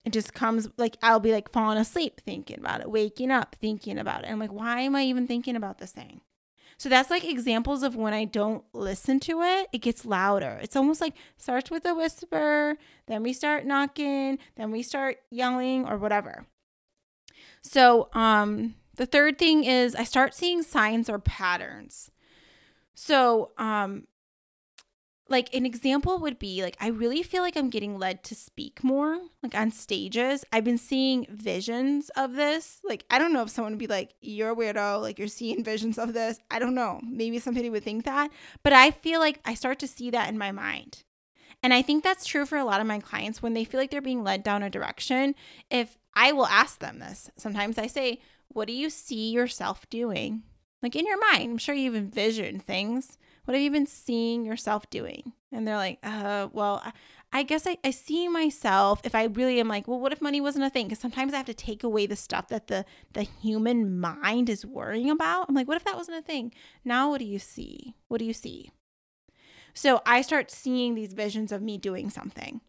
it 0.07 0.13
just 0.13 0.33
comes 0.33 0.69
like 0.77 0.95
I'll 1.03 1.19
be 1.19 1.33
like 1.33 1.51
falling 1.51 1.77
asleep 1.77 2.21
thinking 2.25 2.60
about 2.60 2.79
it, 2.79 2.89
waking 2.89 3.29
up 3.29 3.57
thinking 3.60 3.97
about 3.97 4.23
it. 4.23 4.31
I'm 4.31 4.39
like, 4.39 4.53
why 4.53 4.79
am 4.79 4.95
I 4.95 5.03
even 5.03 5.27
thinking 5.27 5.57
about 5.57 5.79
this 5.79 5.91
thing? 5.91 6.21
So 6.77 6.88
that's 6.88 7.10
like 7.10 7.25
examples 7.25 7.83
of 7.83 7.97
when 7.97 8.13
I 8.13 8.23
don't 8.23 8.63
listen 8.71 9.19
to 9.21 9.41
it, 9.41 9.67
it 9.73 9.79
gets 9.79 10.05
louder. 10.05 10.60
It's 10.62 10.77
almost 10.77 11.01
like 11.01 11.13
starts 11.36 11.69
with 11.69 11.86
a 11.86 11.93
whisper, 11.93 12.77
then 13.07 13.21
we 13.21 13.33
start 13.33 13.65
knocking, 13.65 14.39
then 14.55 14.71
we 14.71 14.81
start 14.81 15.17
yelling 15.29 15.86
or 15.86 15.97
whatever. 15.97 16.45
So, 17.62 18.07
um 18.13 18.75
the 18.95 19.05
third 19.05 19.38
thing 19.38 19.65
is 19.65 19.93
I 19.93 20.05
start 20.05 20.33
seeing 20.33 20.63
signs 20.63 21.10
or 21.10 21.19
patterns. 21.19 22.12
So, 22.95 23.51
um 23.57 24.07
like 25.29 25.53
an 25.53 25.65
example 25.65 26.19
would 26.19 26.39
be 26.39 26.61
like 26.63 26.77
I 26.79 26.87
really 26.87 27.23
feel 27.23 27.41
like 27.41 27.57
I'm 27.57 27.69
getting 27.69 27.97
led 27.97 28.23
to 28.25 28.35
speak 28.35 28.83
more 28.83 29.19
like 29.43 29.55
on 29.55 29.71
stages. 29.71 30.45
I've 30.51 30.63
been 30.63 30.77
seeing 30.77 31.25
visions 31.29 32.09
of 32.15 32.33
this. 32.33 32.79
Like 32.83 33.05
I 33.09 33.19
don't 33.19 33.33
know 33.33 33.43
if 33.43 33.49
someone 33.49 33.73
would 33.73 33.79
be 33.79 33.87
like 33.87 34.13
you're 34.21 34.51
a 34.51 34.55
weirdo, 34.55 35.01
like 35.01 35.19
you're 35.19 35.27
seeing 35.27 35.63
visions 35.63 35.97
of 35.97 36.13
this. 36.13 36.39
I 36.49 36.59
don't 36.59 36.75
know. 36.75 37.01
Maybe 37.03 37.39
somebody 37.39 37.69
would 37.69 37.83
think 37.83 38.05
that, 38.05 38.31
but 38.63 38.73
I 38.73 38.91
feel 38.91 39.19
like 39.19 39.39
I 39.45 39.53
start 39.53 39.79
to 39.79 39.87
see 39.87 40.09
that 40.11 40.29
in 40.29 40.37
my 40.37 40.51
mind. 40.51 41.03
And 41.63 41.73
I 41.73 41.81
think 41.81 42.03
that's 42.03 42.25
true 42.25 42.45
for 42.45 42.57
a 42.57 42.65
lot 42.65 42.81
of 42.81 42.87
my 42.87 42.99
clients 42.99 43.41
when 43.41 43.53
they 43.53 43.63
feel 43.63 43.79
like 43.79 43.89
they're 43.89 44.01
being 44.01 44.23
led 44.23 44.43
down 44.43 44.63
a 44.63 44.69
direction. 44.69 45.33
If 45.71 45.97
I 46.13 46.31
will 46.31 46.45
ask 46.45 46.79
them 46.79 46.99
this, 46.99 47.29
sometimes 47.35 47.77
I 47.77 47.87
say, 47.87 48.21
"What 48.47 48.67
do 48.67 48.73
you 48.73 48.89
see 48.89 49.31
yourself 49.31 49.89
doing?" 49.89 50.43
Like 50.83 50.95
in 50.95 51.07
your 51.07 51.19
mind, 51.31 51.49
I'm 51.49 51.57
sure 51.57 51.73
you've 51.73 51.95
envisioned 51.95 52.63
things 52.63 53.17
what 53.47 53.55
have 53.55 53.63
you 53.63 53.71
been 53.71 53.88
seeing 53.88 54.43
yourself 54.43 54.89
doing? 54.89 55.31
And 55.53 55.65
they're 55.65 55.77
like, 55.77 55.99
uh, 56.03 56.49
well, 56.51 56.83
I 57.31 57.43
guess 57.43 57.65
I, 57.65 57.77
I 57.81 57.91
see 57.91 58.27
myself 58.27 58.99
if 59.05 59.15
I 59.15 59.23
really 59.23 59.62
am 59.62 59.69
like, 59.69 59.88
well, 59.88 60.01
what 60.01 60.12
if 60.12 60.21
money 60.21 60.41
wasn't 60.41 60.65
a 60.65 60.69
thing? 60.69 60.88
Because 60.88 60.99
sometimes 60.99 61.33
I 61.33 61.38
have 61.38 61.45
to 61.45 61.53
take 61.53 61.81
away 61.81 62.07
the 62.07 62.17
stuff 62.17 62.49
that 62.49 62.67
the 62.67 62.83
the 63.13 63.23
human 63.23 64.01
mind 64.01 64.49
is 64.49 64.65
worrying 64.65 65.10
about. 65.10 65.45
I'm 65.47 65.55
like, 65.55 65.65
what 65.65 65.77
if 65.77 65.86
that 65.86 65.95
wasn't 65.95 66.17
a 66.17 66.21
thing? 66.21 66.53
Now 66.83 67.10
what 67.10 67.19
do 67.19 67.25
you 67.25 67.39
see? 67.39 67.95
What 68.10 68.17
do 68.17 68.25
you 68.25 68.33
see? 68.33 68.69
So 69.73 70.01
I 70.05 70.23
start 70.23 70.51
seeing 70.51 70.95
these 70.95 71.13
visions 71.13 71.53
of 71.53 71.62
me 71.62 71.77
doing 71.77 72.10
something 72.10 72.60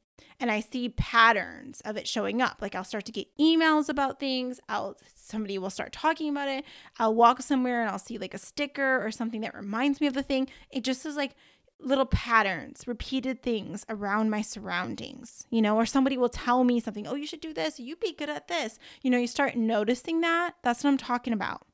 and 0.40 0.50
I 0.50 0.60
see 0.60 0.88
patterns 0.90 1.80
of 1.84 1.96
it 1.96 2.06
showing 2.06 2.40
up. 2.40 2.58
Like 2.60 2.74
I'll 2.74 2.84
start 2.84 3.04
to 3.06 3.12
get 3.12 3.28
emails 3.38 3.88
about 3.88 4.20
things. 4.20 4.60
I'll 4.68 4.96
somebody 5.14 5.58
will 5.58 5.70
start 5.70 5.92
talking 5.92 6.30
about 6.30 6.48
it. 6.48 6.64
I'll 6.98 7.14
walk 7.14 7.42
somewhere 7.42 7.80
and 7.80 7.90
I'll 7.90 7.98
see 7.98 8.18
like 8.18 8.34
a 8.34 8.38
sticker 8.38 9.04
or 9.04 9.10
something 9.10 9.40
that 9.42 9.54
reminds 9.54 10.00
me 10.00 10.06
of 10.06 10.14
the 10.14 10.22
thing. 10.22 10.48
It 10.70 10.84
just 10.84 11.04
is 11.04 11.16
like 11.16 11.34
little 11.80 12.06
patterns, 12.06 12.86
repeated 12.86 13.42
things 13.42 13.84
around 13.88 14.30
my 14.30 14.42
surroundings, 14.42 15.46
you 15.50 15.62
know, 15.62 15.76
or 15.76 15.86
somebody 15.86 16.16
will 16.16 16.28
tell 16.28 16.64
me 16.64 16.80
something, 16.80 17.06
oh, 17.06 17.14
you 17.14 17.26
should 17.26 17.40
do 17.40 17.54
this, 17.54 17.78
you'd 17.78 18.00
be 18.00 18.12
good 18.12 18.28
at 18.28 18.48
this. 18.48 18.78
You 19.02 19.10
know, 19.10 19.18
you 19.18 19.28
start 19.28 19.56
noticing 19.56 20.20
that. 20.22 20.54
That's 20.62 20.82
what 20.82 20.90
I'm 20.90 20.96
talking 20.98 21.32
about. 21.32 21.66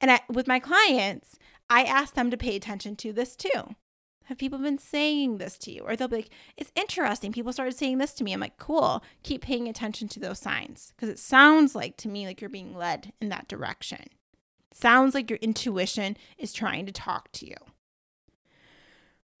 And 0.00 0.10
I, 0.10 0.20
with 0.28 0.48
my 0.48 0.58
clients, 0.58 1.38
I 1.68 1.84
ask 1.84 2.14
them 2.14 2.30
to 2.30 2.36
pay 2.36 2.56
attention 2.56 2.96
to 2.96 3.12
this 3.12 3.36
too. 3.36 3.76
Have 4.30 4.38
people 4.38 4.60
been 4.60 4.78
saying 4.78 5.38
this 5.38 5.58
to 5.58 5.72
you? 5.72 5.82
Or 5.82 5.96
they'll 5.96 6.06
be 6.06 6.18
like, 6.18 6.30
it's 6.56 6.70
interesting. 6.76 7.32
People 7.32 7.52
started 7.52 7.76
saying 7.76 7.98
this 7.98 8.12
to 8.12 8.22
me. 8.22 8.32
I'm 8.32 8.38
like, 8.38 8.58
cool. 8.58 9.02
Keep 9.24 9.42
paying 9.42 9.68
attention 9.68 10.06
to 10.06 10.20
those 10.20 10.38
signs 10.38 10.92
because 10.94 11.08
it 11.08 11.18
sounds 11.18 11.74
like 11.74 11.96
to 11.96 12.08
me 12.08 12.26
like 12.26 12.40
you're 12.40 12.48
being 12.48 12.76
led 12.76 13.12
in 13.20 13.28
that 13.30 13.48
direction. 13.48 14.04
sounds 14.72 15.14
like 15.14 15.30
your 15.30 15.40
intuition 15.42 16.16
is 16.38 16.52
trying 16.52 16.86
to 16.86 16.92
talk 16.92 17.32
to 17.32 17.46
you. 17.48 17.56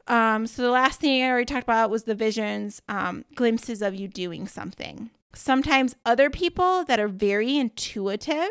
Um, 0.08 0.48
so 0.48 0.60
the 0.60 0.70
last 0.70 0.98
thing 0.98 1.22
I 1.22 1.28
already 1.28 1.44
talked 1.44 1.62
about 1.62 1.88
was 1.88 2.02
the 2.02 2.16
visions, 2.16 2.82
um, 2.88 3.24
glimpses 3.36 3.82
of 3.82 3.94
you 3.94 4.08
doing 4.08 4.48
something. 4.48 5.10
Sometimes 5.36 5.94
other 6.04 6.30
people 6.30 6.82
that 6.86 6.98
are 6.98 7.06
very 7.06 7.56
intuitive, 7.56 8.50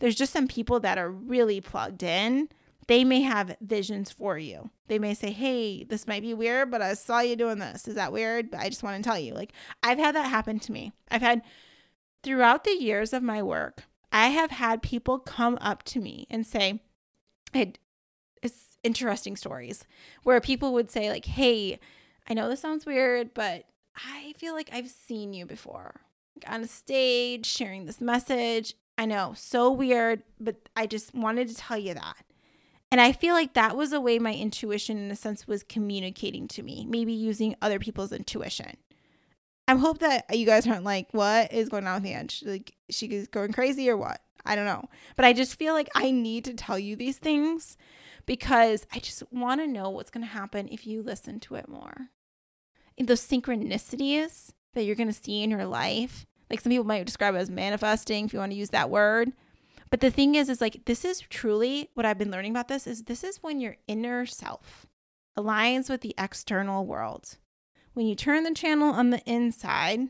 there's 0.00 0.16
just 0.16 0.34
some 0.34 0.48
people 0.48 0.80
that 0.80 0.98
are 0.98 1.10
really 1.10 1.62
plugged 1.62 2.02
in. 2.02 2.50
They 2.88 3.04
may 3.04 3.20
have 3.22 3.56
visions 3.60 4.10
for 4.10 4.36
you. 4.36 4.70
They 4.88 4.98
may 4.98 5.14
say, 5.14 5.30
Hey, 5.30 5.84
this 5.84 6.06
might 6.06 6.22
be 6.22 6.34
weird, 6.34 6.70
but 6.70 6.82
I 6.82 6.94
saw 6.94 7.20
you 7.20 7.36
doing 7.36 7.58
this. 7.58 7.86
Is 7.86 7.94
that 7.94 8.12
weird? 8.12 8.50
But 8.50 8.60
I 8.60 8.68
just 8.68 8.82
want 8.82 9.02
to 9.02 9.08
tell 9.08 9.18
you. 9.18 9.34
Like, 9.34 9.52
I've 9.82 9.98
had 9.98 10.14
that 10.16 10.28
happen 10.28 10.58
to 10.60 10.72
me. 10.72 10.92
I've 11.10 11.22
had 11.22 11.42
throughout 12.22 12.64
the 12.64 12.72
years 12.72 13.12
of 13.12 13.22
my 13.22 13.42
work, 13.42 13.84
I 14.10 14.28
have 14.28 14.50
had 14.50 14.82
people 14.82 15.18
come 15.18 15.58
up 15.60 15.82
to 15.84 16.00
me 16.00 16.26
and 16.30 16.46
say, 16.46 16.82
it's 17.54 18.78
interesting 18.82 19.36
stories 19.36 19.84
where 20.22 20.40
people 20.40 20.72
would 20.72 20.90
say, 20.90 21.10
like, 21.10 21.26
hey, 21.26 21.78
I 22.28 22.34
know 22.34 22.48
this 22.48 22.60
sounds 22.60 22.86
weird, 22.86 23.34
but 23.34 23.64
I 23.96 24.34
feel 24.38 24.54
like 24.54 24.70
I've 24.72 24.88
seen 24.88 25.32
you 25.34 25.46
before 25.46 26.00
like 26.38 26.52
on 26.52 26.62
a 26.62 26.68
stage 26.68 27.46
sharing 27.46 27.86
this 27.86 28.00
message. 28.00 28.74
I 28.96 29.06
know, 29.06 29.32
so 29.36 29.70
weird, 29.70 30.22
but 30.40 30.56
I 30.76 30.86
just 30.86 31.14
wanted 31.14 31.48
to 31.48 31.54
tell 31.54 31.78
you 31.78 31.94
that. 31.94 32.16
And 32.90 33.00
I 33.00 33.12
feel 33.12 33.34
like 33.34 33.52
that 33.52 33.76
was 33.76 33.92
a 33.92 34.00
way 34.00 34.18
my 34.18 34.34
intuition, 34.34 34.96
in 34.96 35.10
a 35.10 35.16
sense, 35.16 35.46
was 35.46 35.62
communicating 35.62 36.48
to 36.48 36.62
me, 36.62 36.86
maybe 36.88 37.12
using 37.12 37.54
other 37.60 37.78
people's 37.78 38.12
intuition. 38.12 38.78
I 39.66 39.74
hope 39.74 39.98
that 39.98 40.34
you 40.34 40.46
guys 40.46 40.66
aren't 40.66 40.84
like, 40.84 41.08
what 41.12 41.52
is 41.52 41.68
going 41.68 41.86
on 41.86 41.94
with 41.96 42.04
the 42.04 42.14
edge? 42.14 42.42
Like, 42.46 42.74
she 42.88 43.06
is 43.08 43.28
going 43.28 43.52
crazy 43.52 43.90
or 43.90 43.98
what? 43.98 44.22
I 44.46 44.56
don't 44.56 44.64
know. 44.64 44.88
But 45.16 45.26
I 45.26 45.34
just 45.34 45.58
feel 45.58 45.74
like 45.74 45.90
I 45.94 46.10
need 46.10 46.46
to 46.46 46.54
tell 46.54 46.78
you 46.78 46.96
these 46.96 47.18
things 47.18 47.76
because 48.24 48.86
I 48.92 48.98
just 48.98 49.22
want 49.30 49.60
to 49.60 49.66
know 49.66 49.90
what's 49.90 50.10
going 50.10 50.24
to 50.24 50.32
happen 50.32 50.68
if 50.70 50.86
you 50.86 51.02
listen 51.02 51.40
to 51.40 51.56
it 51.56 51.68
more. 51.68 52.08
And 52.96 53.06
those 53.06 53.26
synchronicities 53.26 54.52
that 54.72 54.84
you're 54.84 54.96
going 54.96 55.08
to 55.08 55.12
see 55.12 55.42
in 55.42 55.50
your 55.50 55.66
life, 55.66 56.24
like 56.48 56.60
some 56.60 56.70
people 56.70 56.86
might 56.86 57.04
describe 57.04 57.34
it 57.34 57.38
as 57.38 57.50
manifesting, 57.50 58.24
if 58.24 58.32
you 58.32 58.38
want 58.38 58.52
to 58.52 58.58
use 58.58 58.70
that 58.70 58.88
word. 58.88 59.32
But 59.90 60.00
the 60.00 60.10
thing 60.10 60.34
is, 60.34 60.48
is 60.48 60.60
like, 60.60 60.84
this 60.84 61.04
is 61.04 61.20
truly 61.20 61.90
what 61.94 62.04
I've 62.04 62.18
been 62.18 62.30
learning 62.30 62.52
about 62.52 62.68
this 62.68 62.86
is 62.86 63.04
this 63.04 63.24
is 63.24 63.42
when 63.42 63.60
your 63.60 63.76
inner 63.86 64.26
self 64.26 64.86
aligns 65.36 65.88
with 65.88 66.02
the 66.02 66.14
external 66.18 66.84
world. 66.84 67.36
When 67.94 68.06
you 68.06 68.14
turn 68.14 68.44
the 68.44 68.54
channel 68.54 68.90
on 68.90 69.10
the 69.10 69.22
inside 69.24 70.08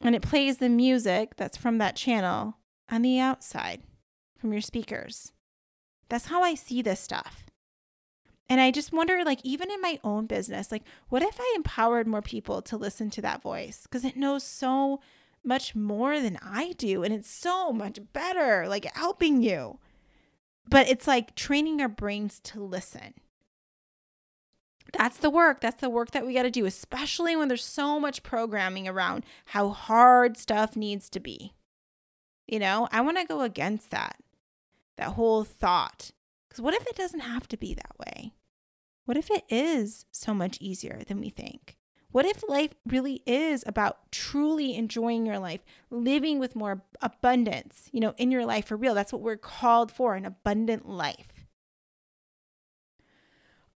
and 0.00 0.14
it 0.14 0.22
plays 0.22 0.58
the 0.58 0.68
music 0.68 1.36
that's 1.36 1.56
from 1.56 1.78
that 1.78 1.96
channel 1.96 2.56
on 2.90 3.02
the 3.02 3.18
outside 3.18 3.82
from 4.38 4.52
your 4.52 4.60
speakers. 4.60 5.32
That's 6.08 6.26
how 6.26 6.42
I 6.42 6.54
see 6.54 6.82
this 6.82 7.00
stuff. 7.00 7.44
And 8.48 8.60
I 8.60 8.70
just 8.70 8.92
wonder, 8.92 9.24
like, 9.24 9.40
even 9.44 9.70
in 9.70 9.80
my 9.80 9.98
own 10.04 10.26
business, 10.26 10.70
like, 10.70 10.82
what 11.08 11.22
if 11.22 11.38
I 11.40 11.52
empowered 11.56 12.06
more 12.06 12.20
people 12.20 12.60
to 12.62 12.76
listen 12.76 13.08
to 13.10 13.22
that 13.22 13.40
voice? 13.40 13.84
Because 13.84 14.04
it 14.04 14.16
knows 14.16 14.44
so 14.44 15.00
much 15.44 15.74
more 15.74 16.20
than 16.20 16.38
I 16.42 16.72
do. 16.72 17.02
And 17.02 17.12
it's 17.12 17.30
so 17.30 17.72
much 17.72 17.98
better, 18.12 18.66
like, 18.68 18.84
helping 18.96 19.42
you. 19.42 19.78
But 20.68 20.88
it's 20.88 21.06
like 21.06 21.34
training 21.34 21.80
our 21.80 21.88
brains 21.88 22.40
to 22.44 22.62
listen. 22.62 23.14
That's 24.92 25.16
the 25.16 25.30
work. 25.30 25.60
That's 25.60 25.80
the 25.80 25.90
work 25.90 26.10
that 26.10 26.26
we 26.26 26.34
got 26.34 26.42
to 26.42 26.50
do, 26.50 26.66
especially 26.66 27.34
when 27.34 27.48
there's 27.48 27.64
so 27.64 27.98
much 27.98 28.22
programming 28.22 28.86
around 28.86 29.24
how 29.46 29.70
hard 29.70 30.36
stuff 30.36 30.76
needs 30.76 31.08
to 31.10 31.20
be. 31.20 31.54
You 32.46 32.58
know, 32.58 32.88
I 32.92 33.00
want 33.00 33.16
to 33.18 33.24
go 33.24 33.40
against 33.40 33.90
that, 33.90 34.16
that 34.96 35.10
whole 35.10 35.44
thought. 35.44 36.10
Because 36.48 36.60
what 36.60 36.74
if 36.74 36.86
it 36.86 36.96
doesn't 36.96 37.20
have 37.20 37.48
to 37.48 37.56
be 37.56 37.74
that 37.74 37.98
way? 37.98 38.34
What 39.04 39.16
if 39.16 39.30
it 39.30 39.44
is 39.48 40.04
so 40.10 40.34
much 40.34 40.58
easier 40.60 41.02
than 41.06 41.18
we 41.18 41.30
think? 41.30 41.76
What 42.12 42.26
if 42.26 42.46
life 42.46 42.72
really 42.86 43.22
is 43.26 43.64
about 43.66 44.12
truly 44.12 44.76
enjoying 44.76 45.24
your 45.26 45.38
life, 45.38 45.60
living 45.90 46.38
with 46.38 46.54
more 46.54 46.82
abundance, 47.00 47.88
you 47.90 48.00
know, 48.00 48.14
in 48.18 48.30
your 48.30 48.44
life 48.44 48.66
for 48.66 48.76
real? 48.76 48.94
That's 48.94 49.12
what 49.12 49.22
we're 49.22 49.38
called 49.38 49.90
for 49.90 50.14
an 50.14 50.26
abundant 50.26 50.86
life. 50.86 51.28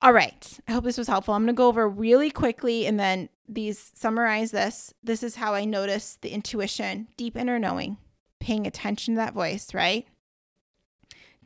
All 0.03 0.13
right. 0.13 0.61
I 0.69 0.73
hope 0.73 0.85
this 0.85 0.99
was 0.99 1.09
helpful. 1.09 1.33
I'm 1.33 1.45
going 1.45 1.55
to 1.55 1.59
go 1.59 1.69
over 1.69 1.89
really 1.89 2.31
quickly 2.31 2.87
and 2.87 3.01
then 3.01 3.31
these 3.49 3.93
summarize 3.95 4.51
this. 4.51 4.93
This 5.03 5.23
is 5.23 5.37
how 5.37 5.55
I 5.55 5.65
notice 5.65 6.19
the 6.21 6.29
intuition, 6.29 7.09
deep 7.17 7.37
inner 7.37 7.59
knowing, 7.59 7.97
paying 8.39 8.67
attention 8.67 9.15
to 9.15 9.19
that 9.19 9.33
voice, 9.33 9.73
right? 9.73 10.07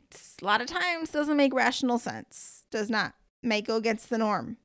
It's, 0.09 0.35
a 0.41 0.45
lot 0.45 0.59
of 0.59 0.67
times 0.67 1.11
doesn't 1.11 1.37
make 1.37 1.53
rational 1.53 1.99
sense, 1.99 2.65
does 2.69 2.89
not, 2.89 3.13
may 3.41 3.61
go 3.61 3.77
against 3.77 4.09
the 4.09 4.17
norm. 4.17 4.57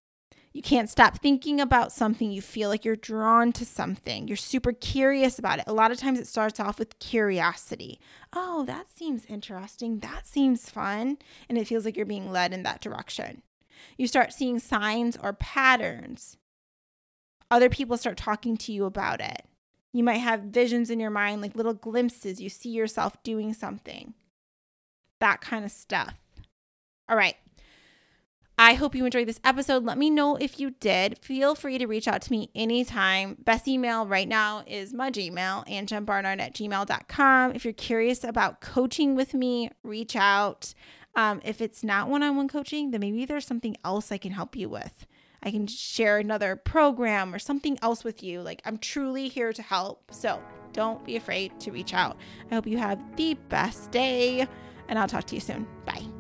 You 0.57 0.63
can't 0.63 0.89
stop 0.89 1.19
thinking 1.19 1.61
about 1.61 1.93
something. 1.93 2.31
You 2.31 2.41
feel 2.41 2.71
like 2.71 2.83
you're 2.83 2.97
drawn 2.97 3.53
to 3.53 3.67
something. 3.67 4.27
You're 4.27 4.39
super 4.39 4.73
curious 4.73 5.39
about 5.39 5.59
it. 5.59 5.67
A 5.67 5.75
lot 5.75 5.91
of 5.91 5.99
times 5.99 6.19
it 6.19 6.27
starts 6.27 6.59
off 6.59 6.79
with 6.79 6.99
curiosity. 6.99 8.01
Oh, 8.33 8.65
that 8.65 8.87
seems 8.89 9.27
interesting. 9.27 9.99
That 9.99 10.27
seems 10.27 10.71
fun. 10.71 11.19
And 11.51 11.59
it 11.59 11.67
feels 11.67 11.85
like 11.85 11.95
you're 11.95 12.07
being 12.07 12.33
led 12.33 12.55
in 12.55 12.63
that 12.63 12.81
direction. 12.81 13.43
You 13.99 14.07
start 14.07 14.33
seeing 14.33 14.59
signs 14.59 15.19
or 15.23 15.35
patterns. 15.35 16.39
Other 17.51 17.69
people 17.69 17.99
start 17.99 18.17
talking 18.17 18.57
to 18.57 18.73
you 18.73 18.87
about 18.87 19.21
it. 19.21 19.43
You 19.93 20.05
might 20.05 20.15
have 20.15 20.41
visions 20.41 20.89
in 20.89 20.99
your 20.99 21.11
mind, 21.11 21.43
like 21.43 21.55
little 21.55 21.75
glimpses. 21.75 22.41
You 22.41 22.49
see 22.49 22.71
yourself 22.71 23.23
doing 23.23 23.53
something, 23.53 24.15
that 25.21 25.43
kind 25.43 25.67
of 25.67 25.71
stuff. 25.71 26.15
All 27.11 27.17
right. 27.19 27.37
I 28.59 28.73
hope 28.73 28.95
you 28.95 29.05
enjoyed 29.05 29.29
this 29.29 29.41
episode. 29.45 29.85
Let 29.85 29.99
me 29.99 30.09
know 30.09 30.37
if 30.37 30.59
you 30.59 30.71
did. 30.71 31.19
Feel 31.19 31.55
free 31.55 31.77
to 31.77 31.87
reach 31.87 32.09
out 32.09 32.23
to 32.23 32.33
me 32.33 32.51
anytime. 32.55 33.37
Best 33.45 33.69
email 33.69 34.07
right 34.07 34.27
now 34.27 34.65
is 34.67 34.95
my 34.95 35.11
Gmail, 35.11 35.69
angmbarnard 35.69 36.41
at 36.41 36.55
gmail.com. 36.55 37.53
If 37.55 37.65
you're 37.65 37.75
curious 37.75 38.25
about 38.25 38.63
coaching 38.63 39.15
with 39.15 39.35
me, 39.35 39.71
reach 39.83 40.17
out. 40.17 40.73
Um, 41.15 41.43
if 41.45 41.61
it's 41.61 41.85
not 41.85 42.09
one 42.09 42.23
on 42.23 42.37
one 42.37 42.49
coaching, 42.49 42.93
then 42.93 43.01
maybe 43.01 43.27
there's 43.27 43.47
something 43.47 43.77
else 43.85 44.11
I 44.11 44.19
can 44.19 44.33
help 44.33 44.57
you 44.57 44.71
with. 44.71 45.07
I 45.43 45.51
can 45.51 45.67
share 45.67 46.19
another 46.19 46.57
program 46.57 47.35
or 47.35 47.39
something 47.39 47.79
else 47.83 48.05
with 48.05 48.23
you. 48.23 48.41
Like, 48.41 48.63
I'm 48.65 48.79
truly 48.79 49.29
here 49.29 49.53
to 49.53 49.63
help. 49.63 50.11
So 50.13 50.43
don't 50.73 51.05
be 51.05 51.17
afraid 51.17 51.59
to 51.61 51.71
reach 51.71 51.93
out. 51.93 52.17
I 52.51 52.55
hope 52.55 52.67
you 52.67 52.79
have 52.79 53.01
the 53.17 53.35
best 53.49 53.91
day, 53.91 54.47
and 54.89 54.99
I'll 54.99 55.09
talk 55.09 55.25
to 55.25 55.35
you 55.35 55.41
soon. 55.41 55.67
Bye. 55.85 56.16